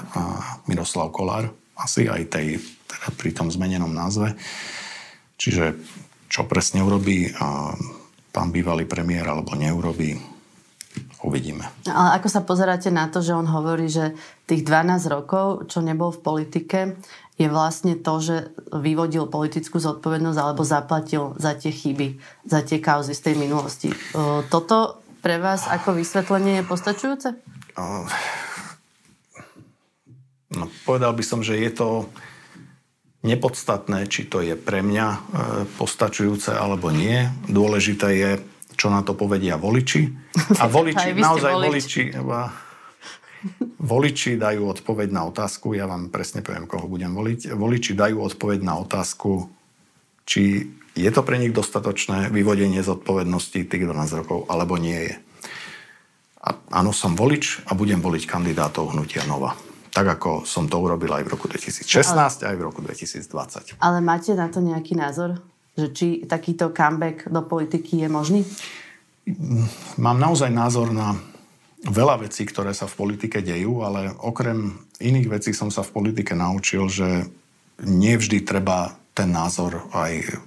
Miroslav 0.70 1.10
Kolár, 1.10 1.50
asi 1.78 2.06
aj 2.10 2.30
tej, 2.30 2.62
teda 2.90 3.08
pri 3.18 3.32
tom 3.34 3.50
zmenenom 3.50 3.90
názve. 3.90 4.38
Čiže 5.38 5.78
čo 6.30 6.46
presne 6.46 6.82
urobí 6.86 7.30
pán 8.34 8.50
bývalý 8.50 8.90
premiér 8.90 9.30
alebo 9.30 9.54
neurobí, 9.54 10.18
uvidíme. 11.26 11.66
Ale 11.86 12.18
ako 12.18 12.28
sa 12.30 12.42
pozeráte 12.42 12.90
na 12.90 13.10
to, 13.10 13.22
že 13.22 13.34
on 13.34 13.46
hovorí, 13.46 13.90
že 13.90 14.14
tých 14.46 14.66
12 14.66 15.10
rokov, 15.10 15.70
čo 15.70 15.86
nebol 15.86 16.10
v 16.14 16.22
politike, 16.22 16.80
je 17.34 17.50
vlastne 17.50 17.98
to, 17.98 18.22
že 18.22 18.54
vyvodil 18.70 19.26
politickú 19.26 19.82
zodpovednosť 19.82 20.38
alebo 20.38 20.62
zaplatil 20.62 21.34
za 21.42 21.58
tie 21.58 21.74
chyby, 21.74 22.22
za 22.46 22.62
tie 22.62 22.78
kauzy 22.78 23.18
z 23.18 23.26
tej 23.26 23.36
minulosti. 23.42 23.90
Toto 24.54 25.02
pre 25.26 25.42
vás 25.42 25.66
ako 25.66 25.98
vysvetlenie 25.98 26.62
je 26.62 26.70
postačujúce? 26.70 27.34
No, 30.54 30.70
povedal 30.86 31.14
by 31.14 31.24
som, 31.26 31.40
že 31.42 31.58
je 31.58 31.72
to 31.74 31.90
nepodstatné, 33.24 34.06
či 34.12 34.28
to 34.28 34.44
je 34.44 34.54
pre 34.54 34.84
mňa 34.84 35.08
e, 35.08 35.20
postačujúce 35.80 36.52
alebo 36.54 36.92
nie. 36.92 37.32
Dôležité 37.48 38.08
je, 38.14 38.32
čo 38.76 38.92
na 38.92 39.02
to 39.02 39.16
povedia 39.16 39.56
voliči. 39.56 40.12
A 40.60 40.68
voliči, 40.76 41.16
naozaj 41.16 41.54
voliči, 41.56 42.04
Voliči 43.84 44.40
dajú 44.40 44.72
odpoveď 44.72 45.12
na 45.12 45.28
otázku, 45.28 45.76
ja 45.76 45.84
vám 45.84 46.08
presne 46.08 46.40
poviem, 46.40 46.64
koho 46.64 46.88
budem 46.88 47.12
voliť. 47.12 47.52
Voliči 47.52 47.92
dajú 47.92 48.24
odpoveď 48.24 48.64
na 48.64 48.80
otázku, 48.80 49.52
či 50.24 50.72
je 50.96 51.10
to 51.12 51.22
pre 51.28 51.36
nich 51.36 51.52
dostatočné 51.52 52.32
vyvodenie 52.32 52.80
z 52.80 52.96
odpovednosti 52.96 53.68
tých 53.68 53.84
12 53.84 54.24
rokov, 54.24 54.48
alebo 54.48 54.80
nie 54.80 55.12
je. 55.12 55.16
A 56.44 56.56
áno, 56.72 56.96
som 56.96 57.20
volič 57.20 57.64
a 57.68 57.76
budem 57.76 58.00
voliť 58.00 58.24
kandidátov 58.24 58.96
Hnutia 58.96 59.28
Nova. 59.28 59.56
Tak 59.94 60.06
ako 60.20 60.42
som 60.44 60.66
to 60.66 60.82
urobil 60.82 61.14
aj 61.14 61.24
v 61.24 61.30
roku 61.38 61.46
2016, 61.46 61.86
ale, 62.18 62.50
aj 62.50 62.56
v 62.58 62.64
roku 62.66 62.82
2020. 62.82 63.78
Ale 63.78 64.02
máte 64.02 64.34
na 64.34 64.50
to 64.50 64.58
nejaký 64.58 64.98
názor? 64.98 65.38
Že 65.78 65.88
či 65.94 66.08
takýto 66.26 66.74
comeback 66.74 67.30
do 67.30 67.46
politiky 67.46 68.02
je 68.02 68.10
možný? 68.10 68.42
Mám 70.02 70.18
naozaj 70.18 70.50
názor 70.50 70.90
na 70.90 71.14
veľa 71.86 72.26
vecí, 72.26 72.48
ktoré 72.48 72.74
sa 72.74 72.90
v 72.90 72.98
politike 73.06 73.46
dejú, 73.46 73.86
ale 73.86 74.12
okrem 74.24 74.82
iných 74.98 75.28
vecí 75.30 75.52
som 75.54 75.70
sa 75.70 75.86
v 75.86 75.94
politike 75.94 76.34
naučil, 76.34 76.90
že 76.90 77.28
nevždy 77.84 78.42
treba 78.48 78.96
ten 79.14 79.30
názor 79.30 79.86
aj 79.94 80.42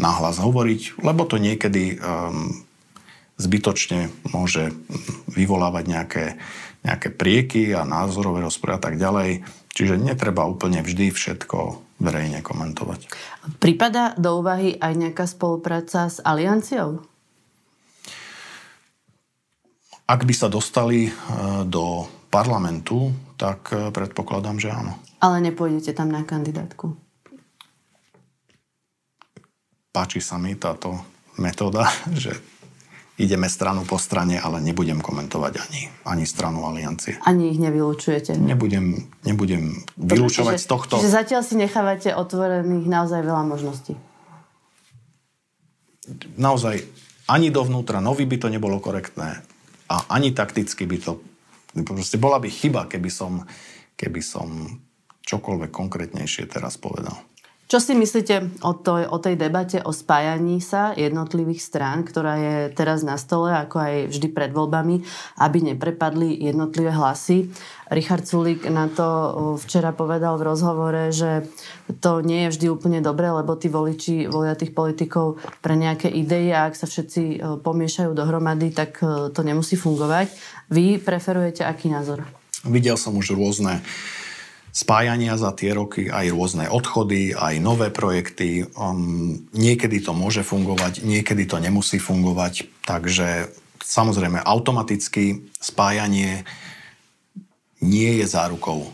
nahlas 0.00 0.40
hovoriť, 0.40 1.04
lebo 1.04 1.28
to 1.28 1.36
niekedy 1.36 2.00
um, 2.00 2.64
zbytočne 3.36 4.08
môže 4.32 4.72
vyvolávať 5.28 5.84
nejaké, 5.84 6.24
nejaké 6.80 7.12
prieky 7.12 7.76
a 7.76 7.84
názorové 7.84 8.40
rozpory 8.44 8.76
a 8.76 8.80
tak 8.80 8.96
ďalej. 8.96 9.44
Čiže 9.70 10.00
netreba 10.00 10.48
úplne 10.48 10.82
vždy 10.82 11.12
všetko 11.12 11.58
verejne 12.00 12.40
komentovať. 12.40 13.06
Prípada 13.60 14.16
do 14.16 14.40
úvahy 14.40 14.74
aj 14.80 14.92
nejaká 14.96 15.24
spolupráca 15.28 16.08
s 16.08 16.18
Alianciou? 16.24 17.04
Ak 20.10 20.26
by 20.26 20.34
sa 20.34 20.50
dostali 20.50 21.06
e, 21.06 21.12
do 21.70 22.02
parlamentu, 22.32 23.14
tak 23.38 23.70
e, 23.70 23.94
predpokladám, 23.94 24.58
že 24.58 24.74
áno. 24.74 24.98
Ale 25.22 25.38
nepôjdete 25.38 25.94
tam 25.94 26.10
na 26.10 26.26
kandidátku? 26.26 26.98
Páči 29.94 30.18
sa 30.18 30.34
mi 30.34 30.58
táto 30.58 30.98
metóda, 31.38 31.86
že 32.22 32.34
ideme 33.20 33.52
stranu 33.52 33.84
po 33.84 34.00
strane, 34.00 34.40
ale 34.40 34.64
nebudem 34.64 35.04
komentovať 35.04 35.52
ani, 35.60 35.80
ani 36.08 36.24
stranu 36.24 36.64
aliancie. 36.64 37.20
Ani 37.28 37.52
ich 37.52 37.60
nevylučujete? 37.60 38.40
Nebudem, 38.40 39.12
nebudem 39.28 39.84
vylúčovať 40.00 40.56
čiže, 40.56 40.64
z 40.64 40.66
tohto. 40.66 40.94
Čiže 40.96 41.12
zatiaľ 41.12 41.42
si 41.44 41.54
nechávate 41.60 42.16
otvorených 42.16 42.88
naozaj 42.88 43.20
veľa 43.20 43.44
možností? 43.44 43.92
Naozaj 46.40 46.80
ani 47.28 47.52
dovnútra 47.52 48.00
nový 48.00 48.24
by 48.24 48.36
to 48.40 48.48
nebolo 48.48 48.80
korektné, 48.80 49.44
a 49.90 49.96
ani 50.14 50.30
takticky 50.30 50.86
by 50.86 50.96
to... 51.02 51.18
Proste 51.70 52.18
bola 52.18 52.38
by 52.38 52.46
chyba, 52.50 52.86
keby 52.86 53.10
som, 53.10 53.42
keby 53.98 54.22
som 54.22 54.78
čokoľvek 55.26 55.70
konkrétnejšie 55.70 56.46
teraz 56.46 56.78
povedal. 56.78 57.14
Čo 57.70 57.78
si 57.78 57.94
myslíte 57.94 58.66
o, 58.66 58.74
to, 58.74 58.98
o 58.98 59.18
tej 59.22 59.38
debate 59.38 59.78
o 59.78 59.94
spájaní 59.94 60.58
sa 60.58 60.90
jednotlivých 60.90 61.62
strán, 61.62 62.02
ktorá 62.02 62.34
je 62.34 62.56
teraz 62.74 63.06
na 63.06 63.14
stole, 63.14 63.54
ako 63.54 63.78
aj 63.78 63.94
vždy 64.10 64.26
pred 64.34 64.50
voľbami, 64.50 65.06
aby 65.38 65.58
neprepadli 65.70 66.34
jednotlivé 66.34 66.90
hlasy? 66.90 67.46
Richard 67.86 68.26
Sulík 68.26 68.66
na 68.66 68.90
to 68.90 69.06
včera 69.62 69.94
povedal 69.94 70.34
v 70.34 70.50
rozhovore, 70.50 71.14
že 71.14 71.46
to 72.02 72.26
nie 72.26 72.50
je 72.50 72.58
vždy 72.58 72.66
úplne 72.74 72.98
dobré, 73.06 73.30
lebo 73.30 73.54
tí 73.54 73.70
voliči 73.70 74.26
volia 74.26 74.58
tých 74.58 74.74
politikov 74.74 75.38
pre 75.62 75.78
nejaké 75.78 76.10
idei 76.10 76.50
a 76.50 76.66
ak 76.66 76.74
sa 76.74 76.90
všetci 76.90 77.38
pomiešajú 77.62 78.10
dohromady, 78.18 78.74
tak 78.74 78.98
to 79.30 79.40
nemusí 79.46 79.78
fungovať. 79.78 80.26
Vy 80.74 80.98
preferujete 80.98 81.62
aký 81.62 81.86
názor? 81.86 82.26
Videl 82.66 82.98
som 82.98 83.14
už 83.14 83.38
rôzne 83.38 83.78
spájania 84.80 85.36
za 85.36 85.52
tie 85.52 85.76
roky, 85.76 86.08
aj 86.08 86.32
rôzne 86.32 86.64
odchody, 86.72 87.36
aj 87.36 87.60
nové 87.60 87.92
projekty. 87.92 88.64
Um, 88.72 89.44
niekedy 89.52 90.00
to 90.00 90.16
môže 90.16 90.40
fungovať, 90.40 91.04
niekedy 91.04 91.44
to 91.44 91.60
nemusí 91.60 92.00
fungovať, 92.00 92.64
takže 92.88 93.52
samozrejme 93.84 94.40
automaticky 94.40 95.52
spájanie 95.60 96.48
nie 97.84 98.10
je 98.24 98.26
zárukou 98.28 98.88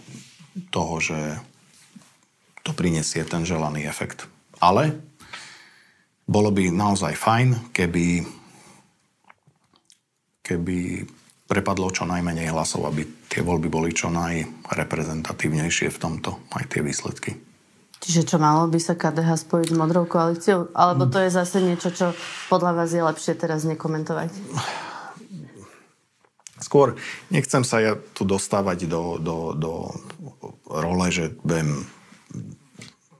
toho, 0.75 0.95
že 0.99 1.19
to 2.67 2.75
prinesie 2.75 3.23
ten 3.23 3.47
želaný 3.47 3.87
efekt. 3.87 4.27
Ale 4.59 4.99
bolo 6.27 6.51
by 6.51 6.75
naozaj 6.75 7.15
fajn, 7.15 7.71
keby, 7.71 8.27
keby 10.43 11.07
prepadlo 11.47 11.95
čo 11.95 12.03
najmenej 12.03 12.51
hlasov, 12.51 12.91
aby 12.91 13.07
tie 13.29 13.43
voľby 13.43 13.69
boli 13.69 13.91
čo 13.93 14.09
najreprezentatívnejšie 14.13 15.89
v 15.91 15.99
tomto, 15.99 16.41
aj 16.55 16.65
tie 16.71 16.81
výsledky. 16.83 17.37
Čiže 18.07 18.29
čo 18.29 18.37
malo 18.39 18.69
by 18.71 18.79
sa 18.79 18.95
KDH 18.95 19.49
spojiť 19.49 19.69
s 19.73 19.79
modrou 19.79 20.07
koalíciou? 20.07 20.71
Alebo 20.77 21.09
to 21.11 21.19
je 21.19 21.33
zase 21.33 21.59
niečo, 21.65 21.91
čo 21.91 22.15
podľa 22.53 22.73
vás 22.77 22.95
je 22.95 23.03
lepšie 23.03 23.35
teraz 23.35 23.67
nekomentovať? 23.67 24.31
Skôr 26.63 26.97
nechcem 27.35 27.67
sa 27.67 27.83
ja 27.83 27.93
tu 27.99 28.23
dostávať 28.23 28.87
do, 28.89 29.19
do, 29.19 29.37
do 29.59 29.73
role, 30.71 31.09
že 31.11 31.35
budem 31.43 31.85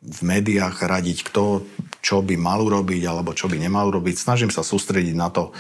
v 0.07 0.21
médiách 0.23 0.87
radiť, 0.87 1.27
kto 1.27 1.67
čo 1.99 2.23
by 2.23 2.39
mal 2.39 2.63
urobiť 2.63 3.03
alebo 3.11 3.35
čo 3.35 3.51
by 3.51 3.59
nemal 3.59 3.91
urobiť. 3.91 4.15
Snažím 4.15 4.55
sa 4.55 4.63
sústrediť 4.63 5.19
na 5.19 5.35
to, 5.35 5.51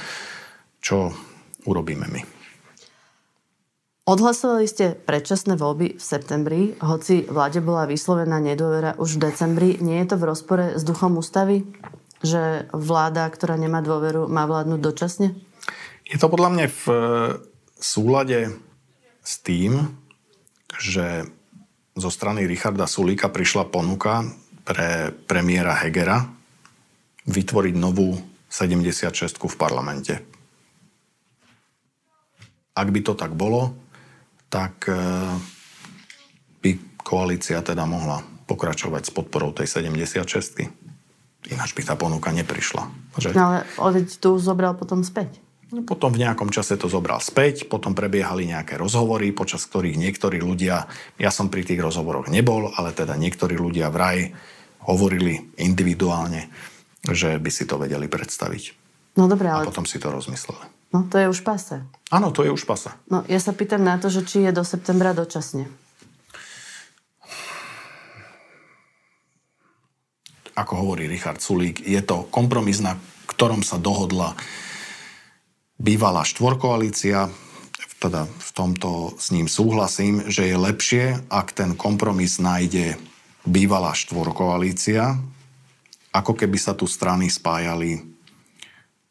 čo 0.79 1.11
urobíme 1.67 2.07
my. 2.07 2.36
Odhlasovali 4.07 4.71
ste 4.71 4.95
predčasné 4.95 5.59
voľby 5.59 5.99
v 5.99 6.03
septembri, 6.03 6.79
hoci 6.79 7.27
vláde 7.27 7.59
bola 7.59 7.91
vyslovená 7.91 8.39
nedôvera 8.39 8.95
už 9.03 9.19
v 9.19 9.23
decembri. 9.27 9.83
Nie 9.83 10.07
je 10.07 10.15
to 10.15 10.23
v 10.23 10.31
rozpore 10.31 10.79
s 10.79 10.87
duchom 10.87 11.19
ústavy, 11.19 11.67
že 12.23 12.71
vláda, 12.71 13.27
ktorá 13.27 13.59
nemá 13.59 13.83
dôveru, 13.83 14.31
má 14.31 14.47
vládnuť 14.47 14.79
dočasne? 14.79 15.35
Je 16.07 16.23
to 16.23 16.31
podľa 16.31 16.51
mňa 16.55 16.67
v 16.71 16.85
e, 16.87 16.97
súlade 17.83 18.55
s 19.27 19.43
tým, 19.43 19.91
že 20.79 21.27
zo 21.99 22.11
strany 22.15 22.47
Richarda 22.47 22.87
Sulíka 22.87 23.27
prišla 23.27 23.67
ponuka 23.75 24.23
pre 24.63 25.11
premiéra 25.27 25.83
Hegera 25.83 26.23
vytvoriť 27.27 27.75
novú 27.75 28.15
76 28.55 29.35
v 29.35 29.57
parlamente. 29.59 30.23
Ak 32.77 32.87
by 32.95 33.01
to 33.03 33.19
tak 33.19 33.35
bolo, 33.35 33.86
tak 34.51 34.89
e, 34.89 34.97
by 36.63 36.71
koalícia 37.03 37.63
teda 37.63 37.85
mohla 37.85 38.23
pokračovať 38.47 39.03
s 39.09 39.11
podporou 39.11 39.51
tej 39.51 39.67
76 39.67 40.87
Ináč 41.47 41.79
by 41.79 41.83
tá 41.87 41.95
ponuka 41.95 42.35
neprišla. 42.35 42.91
Že... 43.23 43.39
No 43.39 43.55
ale 43.55 43.59
Odeď 43.79 44.19
tu 44.19 44.35
zobral 44.43 44.75
potom 44.75 45.07
späť. 45.07 45.39
No, 45.71 45.83
potom 45.83 46.15
v 46.15 46.23
nejakom 46.23 46.51
čase 46.51 46.79
to 46.79 46.87
zobral 46.87 47.19
späť, 47.19 47.67
potom 47.67 47.91
prebiehali 47.91 48.47
nejaké 48.47 48.79
rozhovory, 48.79 49.35
počas 49.35 49.67
ktorých 49.67 49.99
niektorí 49.99 50.39
ľudia, 50.39 50.87
ja 51.19 51.31
som 51.35 51.51
pri 51.51 51.67
tých 51.67 51.83
rozhovoroch 51.83 52.31
nebol, 52.31 52.71
ale 52.71 52.95
teda 52.95 53.19
niektorí 53.19 53.59
ľudia 53.59 53.91
vraj 53.91 54.31
hovorili 54.87 55.43
individuálne, 55.59 56.47
že 57.03 57.43
by 57.43 57.51
si 57.51 57.67
to 57.67 57.83
vedeli 57.83 58.07
predstaviť. 58.07 58.65
No 59.19 59.27
dobré, 59.27 59.51
ale... 59.51 59.67
A 59.67 59.71
potom 59.71 59.87
si 59.87 59.99
to 59.99 60.15
rozmysleli. 60.15 60.76
No 60.95 61.07
to 61.11 61.19
je 61.19 61.27
už 61.27 61.43
pase. 61.43 61.83
Áno, 62.15 62.31
to 62.31 62.47
je 62.47 62.55
už 62.55 62.63
pase. 62.63 62.95
No 63.11 63.27
ja 63.27 63.43
sa 63.43 63.51
pýtam 63.51 63.83
na 63.83 63.99
to, 63.99 64.07
že 64.07 64.23
či 64.23 64.47
je 64.47 64.53
do 64.55 64.63
septembra 64.63 65.11
dočasne. 65.11 65.67
Ako 70.57 70.73
hovorí 70.73 71.05
Richard 71.05 71.43
Sulík, 71.45 71.85
je 71.85 72.01
to 72.01 72.25
kompromis, 72.33 72.81
na 72.81 72.97
ktorom 73.29 73.61
sa 73.61 73.77
dohodla 73.77 74.33
bývalá 75.77 76.25
štvorkoalícia, 76.25 77.29
teda 78.01 78.25
v 78.25 78.51
tomto 78.57 79.17
s 79.21 79.33
ním 79.33 79.49
súhlasím, 79.49 80.25
že 80.29 80.49
je 80.49 80.57
lepšie, 80.57 81.05
ak 81.29 81.53
ten 81.53 81.77
kompromis 81.77 82.41
nájde 82.41 82.97
bývalá 83.45 83.93
štvorkoalícia, 83.93 85.21
ako 86.13 86.33
keby 86.33 86.57
sa 86.57 86.73
tu 86.73 86.89
strany 86.89 87.29
spájali 87.29 88.01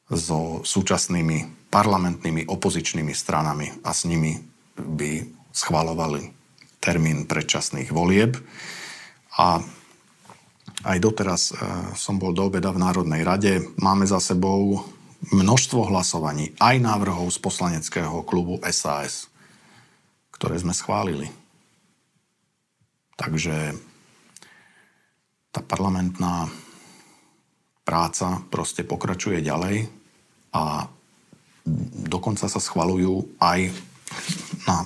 so 0.10 0.62
súčasnými 0.66 1.65
parlamentnými 1.76 2.48
opozičnými 2.48 3.12
stranami 3.12 3.84
a 3.84 3.92
s 3.92 4.08
nimi 4.08 4.40
by 4.80 5.28
schvalovali 5.52 6.32
termín 6.80 7.28
predčasných 7.28 7.92
volieb. 7.92 8.40
A 9.36 9.60
aj 10.88 10.98
doteraz 11.04 11.52
e, 11.52 11.54
som 12.00 12.16
bol 12.16 12.32
do 12.32 12.48
obeda 12.48 12.72
v 12.72 12.80
Národnej 12.80 13.28
rade. 13.28 13.60
Máme 13.76 14.08
za 14.08 14.24
sebou 14.24 14.88
množstvo 15.36 15.92
hlasovaní, 15.92 16.56
aj 16.64 16.80
návrhov 16.80 17.28
z 17.28 17.44
poslaneckého 17.44 18.24
klubu 18.24 18.64
SAS, 18.72 19.28
ktoré 20.32 20.56
sme 20.56 20.72
schválili. 20.72 21.28
Takže 23.20 23.76
tá 25.52 25.60
parlamentná 25.60 26.48
práca 27.84 28.40
proste 28.48 28.88
pokračuje 28.88 29.44
ďalej 29.44 29.92
a 30.56 30.88
dokonca 32.06 32.46
sa 32.46 32.62
schvalujú 32.62 33.26
aj 33.42 33.74
na 34.70 34.86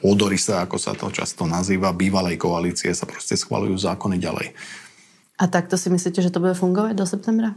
pôdorise, 0.00 0.56
ako 0.56 0.80
sa 0.80 0.96
to 0.96 1.12
často 1.12 1.44
nazýva, 1.44 1.92
bývalej 1.92 2.40
koalície 2.40 2.90
sa 2.96 3.04
proste 3.04 3.36
schvalujú 3.36 3.76
zákony 3.76 4.16
ďalej. 4.16 4.56
A 5.38 5.44
takto 5.46 5.76
si 5.78 5.92
myslíte, 5.92 6.24
že 6.24 6.32
to 6.32 6.42
bude 6.42 6.56
fungovať 6.56 6.98
do 6.98 7.06
septembra? 7.06 7.54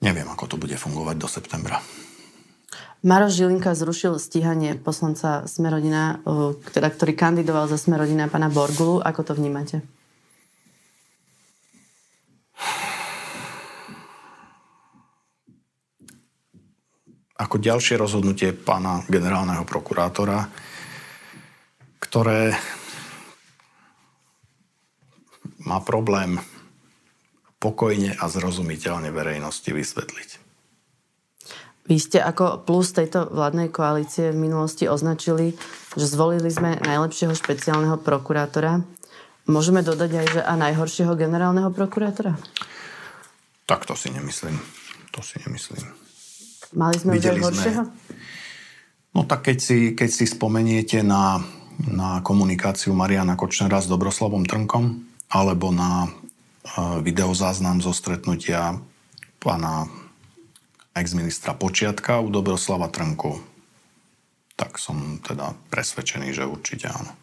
Neviem, 0.00 0.28
ako 0.30 0.54
to 0.54 0.56
bude 0.56 0.76
fungovať 0.76 1.16
do 1.16 1.28
septembra. 1.28 1.80
Maroš 3.04 3.36
Žilinka 3.36 3.76
zrušil 3.76 4.16
stíhanie 4.16 4.80
poslanca 4.80 5.44
Smerodina, 5.44 6.24
teda, 6.72 6.88
ktorý 6.88 7.12
kandidoval 7.12 7.68
za 7.68 7.76
Smerodina 7.76 8.32
pana 8.32 8.48
Borgulu. 8.48 9.04
Ako 9.04 9.20
to 9.20 9.36
vnímate? 9.36 9.84
Ako 17.34 17.58
ďalšie 17.58 17.98
rozhodnutie 17.98 18.54
pána 18.54 19.02
generálneho 19.10 19.66
prokurátora, 19.66 20.46
ktoré 21.98 22.54
má 25.66 25.82
problém 25.82 26.38
pokojne 27.58 28.14
a 28.20 28.28
zrozumiteľne 28.28 29.10
verejnosti 29.10 29.66
vysvetliť. 29.66 30.30
Vy 31.84 31.96
ste 32.00 32.16
ako 32.20 32.64
plus 32.64 32.96
tejto 32.96 33.28
vládnej 33.28 33.68
koalície 33.68 34.32
v 34.32 34.40
minulosti 34.40 34.88
označili, 34.88 35.52
že 35.96 36.06
zvolili 36.08 36.48
sme 36.48 36.80
najlepšieho 36.80 37.36
špeciálneho 37.36 38.00
prokurátora. 38.00 38.80
Môžeme 39.44 39.84
dodať 39.84 40.10
aj, 40.16 40.26
že 40.32 40.40
a 40.40 40.54
najhoršieho 40.56 41.12
generálneho 41.12 41.68
prokurátora? 41.68 42.40
Tak 43.68 43.84
to 43.84 43.92
si 43.92 44.08
nemyslím. 44.08 44.56
To 45.12 45.20
si 45.20 45.36
nemyslím. 45.44 46.03
Mali 46.74 46.96
sme 46.98 47.16
Videli 47.16 47.38
horšieho? 47.38 47.82
No 49.14 49.22
tak 49.22 49.46
keď 49.46 49.58
si, 49.62 49.78
keď 49.94 50.10
si 50.10 50.26
spomeniete 50.26 51.06
na, 51.06 51.38
na 51.86 52.18
komunikáciu 52.20 52.90
Mariana 52.92 53.38
Kočnera 53.38 53.78
s 53.78 53.86
Dobroslavom 53.86 54.42
Trnkom 54.42 55.06
alebo 55.30 55.70
na 55.70 56.10
uh, 56.10 56.98
videozáznam 56.98 57.78
zo 57.78 57.94
stretnutia 57.94 58.74
pána 59.38 59.86
ex-ministra 60.98 61.54
Počiatka 61.54 62.18
u 62.18 62.30
Dobroslava 62.30 62.90
Trnku, 62.90 63.38
tak 64.54 64.78
som 64.78 65.18
teda 65.22 65.54
presvedčený, 65.70 66.30
že 66.30 66.46
určite 66.46 66.90
áno. 66.90 67.14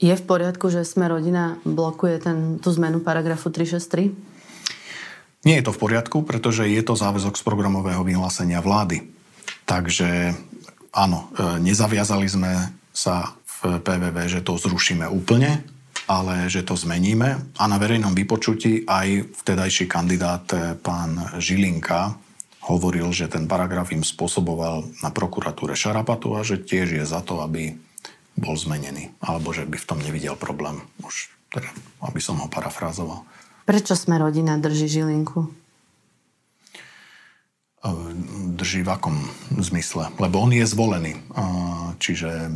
Je 0.00 0.16
v 0.16 0.24
poriadku, 0.24 0.72
že 0.72 0.88
sme 0.88 1.12
rodina 1.12 1.60
blokuje 1.68 2.24
ten, 2.24 2.38
tú 2.56 2.72
zmenu 2.72 3.04
paragrafu 3.04 3.52
363? 3.52 4.29
Nie 5.40 5.60
je 5.60 5.66
to 5.68 5.72
v 5.72 5.82
poriadku, 5.88 6.20
pretože 6.22 6.68
je 6.68 6.82
to 6.84 6.98
záväzok 6.98 7.36
z 7.36 7.42
programového 7.42 8.04
vyhlásenia 8.04 8.60
vlády. 8.60 9.08
Takže 9.64 10.36
áno, 10.92 11.32
e, 11.32 11.64
nezaviazali 11.64 12.28
sme 12.28 12.52
sa 12.92 13.40
v 13.60 13.80
PVV, 13.80 14.16
že 14.28 14.40
to 14.44 14.56
zrušíme 14.56 15.08
úplne, 15.08 15.64
ale 16.10 16.50
že 16.50 16.66
to 16.66 16.74
zmeníme. 16.74 17.54
A 17.54 17.64
na 17.70 17.78
verejnom 17.78 18.10
vypočutí 18.10 18.82
aj 18.82 19.30
vtedajší 19.44 19.86
kandidát 19.86 20.42
eh, 20.50 20.74
pán 20.74 21.38
Žilinka 21.38 22.18
hovoril, 22.66 23.08
že 23.14 23.30
ten 23.30 23.46
paragraf 23.46 23.94
im 23.94 24.02
spôsoboval 24.02 24.90
na 25.00 25.10
prokuratúre 25.14 25.78
šarapatu 25.78 26.34
a 26.34 26.42
že 26.42 26.60
tiež 26.60 26.98
je 26.98 27.04
za 27.06 27.22
to, 27.22 27.40
aby 27.40 27.78
bol 28.34 28.58
zmenený. 28.58 29.14
Alebo 29.22 29.54
že 29.54 29.64
by 29.64 29.78
v 29.78 29.88
tom 29.88 30.02
nevidel 30.02 30.34
problém. 30.34 30.82
Už 31.06 31.30
teda, 31.50 31.70
aby 32.04 32.20
som 32.22 32.38
ho 32.38 32.46
parafrázoval. 32.50 33.26
Prečo 33.70 33.94
sme 33.94 34.18
rodina 34.18 34.58
drží 34.58 34.90
Žilinku? 34.90 35.46
Drží 38.58 38.82
v 38.82 38.90
akom 38.90 39.14
zmysle? 39.62 40.10
Lebo 40.18 40.42
on 40.42 40.50
je 40.50 40.66
zvolený. 40.66 41.14
Čiže... 42.02 42.50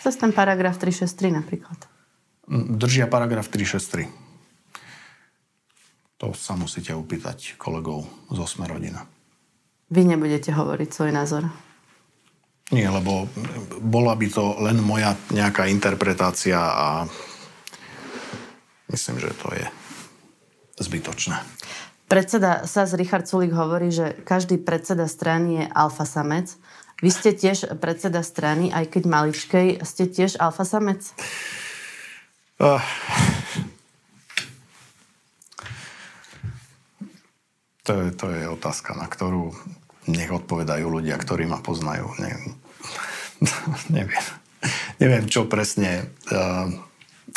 Cez 0.00 0.16
ten 0.16 0.32
paragraf 0.32 0.80
363 0.80 1.36
napríklad 1.36 1.98
držia 2.48 3.06
paragraf 3.06 3.52
363. 3.52 4.08
To 6.18 6.34
sa 6.34 6.58
musíte 6.58 6.96
upýtať 6.96 7.54
kolegov 7.60 8.08
z 8.32 8.38
Osme 8.42 8.66
rodina. 8.66 9.06
Vy 9.92 10.02
nebudete 10.08 10.50
hovoriť 10.50 10.88
svoj 10.90 11.12
názor? 11.14 11.46
Nie, 12.68 12.90
lebo 12.92 13.30
bola 13.80 14.12
by 14.12 14.26
to 14.28 14.60
len 14.60 14.82
moja 14.82 15.16
nejaká 15.32 15.70
interpretácia 15.72 16.58
a 16.58 17.08
myslím, 18.92 19.16
že 19.24 19.32
to 19.40 19.48
je 19.56 19.64
zbytočné. 20.82 21.36
Predseda 22.08 22.64
SAS 22.64 22.96
Richard 22.96 23.28
Sulik 23.28 23.52
hovorí, 23.52 23.92
že 23.92 24.16
každý 24.24 24.56
predseda 24.56 25.04
strany 25.04 25.60
je 25.60 25.64
alfa 25.76 26.08
samec. 26.08 26.56
Vy 27.04 27.10
ste 27.12 27.30
tiež 27.36 27.78
predseda 27.78 28.24
strany, 28.24 28.72
aj 28.72 28.96
keď 28.96 29.02
maličkej, 29.06 29.66
ste 29.84 30.08
tiež 30.08 30.40
alfa 30.40 30.64
samec? 30.64 31.04
Uh, 32.58 32.82
to, 37.86 37.92
je, 37.92 38.08
to 38.16 38.26
je 38.32 38.42
otázka, 38.50 38.96
na 38.96 39.06
ktorú 39.06 39.52
nech 40.08 40.32
odpovedajú 40.32 40.88
ľudia, 40.88 41.20
ktorí 41.20 41.44
ma 41.44 41.60
poznajú. 41.60 42.08
Ne, 42.18 42.32
neviem. 44.00 44.24
Neviem, 44.98 45.30
čo 45.30 45.46
presne, 45.46 46.10
uh, 46.34 46.72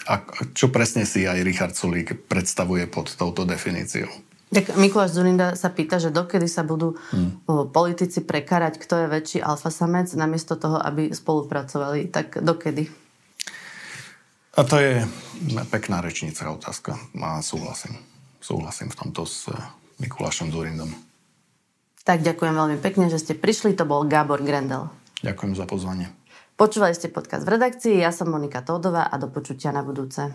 a 0.10 0.26
čo 0.58 0.74
presne 0.74 1.06
si 1.06 1.30
aj 1.30 1.46
Richard 1.46 1.74
Sulík 1.78 2.26
predstavuje 2.26 2.90
pod 2.90 3.14
touto 3.14 3.46
definíciou. 3.46 4.10
Tak 4.52 4.76
Mikuláš 4.76 5.16
Zurinda 5.16 5.56
sa 5.56 5.72
pýta, 5.72 5.96
že 5.96 6.12
dokedy 6.12 6.44
sa 6.44 6.68
budú 6.68 7.00
hmm. 7.16 7.48
politici 7.72 8.20
prekarať, 8.20 8.84
kto 8.84 9.00
je 9.00 9.08
väčší 9.08 9.40
alfasamec, 9.40 10.12
namiesto 10.12 10.60
toho, 10.60 10.76
aby 10.76 11.16
spolupracovali. 11.16 12.12
Tak 12.12 12.44
dokedy? 12.44 12.92
A 14.60 14.68
to 14.68 14.76
je 14.76 15.08
pekná 15.72 16.04
rečnica 16.04 16.52
otázka. 16.52 17.00
A 17.16 17.40
súhlasím. 17.40 17.96
Súhlasím 18.44 18.92
v 18.92 19.00
tomto 19.00 19.24
s 19.24 19.48
eh, 19.48 19.56
Mikulášom 20.04 20.52
Zurindom. 20.52 20.92
Tak 22.04 22.20
ďakujem 22.20 22.52
veľmi 22.52 22.78
pekne, 22.84 23.08
že 23.08 23.24
ste 23.24 23.40
prišli. 23.40 23.72
To 23.80 23.88
bol 23.88 24.04
Gábor 24.04 24.44
Grendel. 24.44 24.92
Ďakujem 25.24 25.54
za 25.56 25.64
pozvanie. 25.64 26.12
Počúvali 26.62 26.94
ste 26.94 27.10
podcast 27.10 27.42
v 27.42 27.58
redakcii, 27.58 28.06
ja 28.06 28.14
som 28.14 28.30
Monika 28.30 28.62
Todová 28.62 29.10
a 29.10 29.18
do 29.18 29.34
počutia 29.34 29.74
na 29.74 29.82
budúce. 29.82 30.30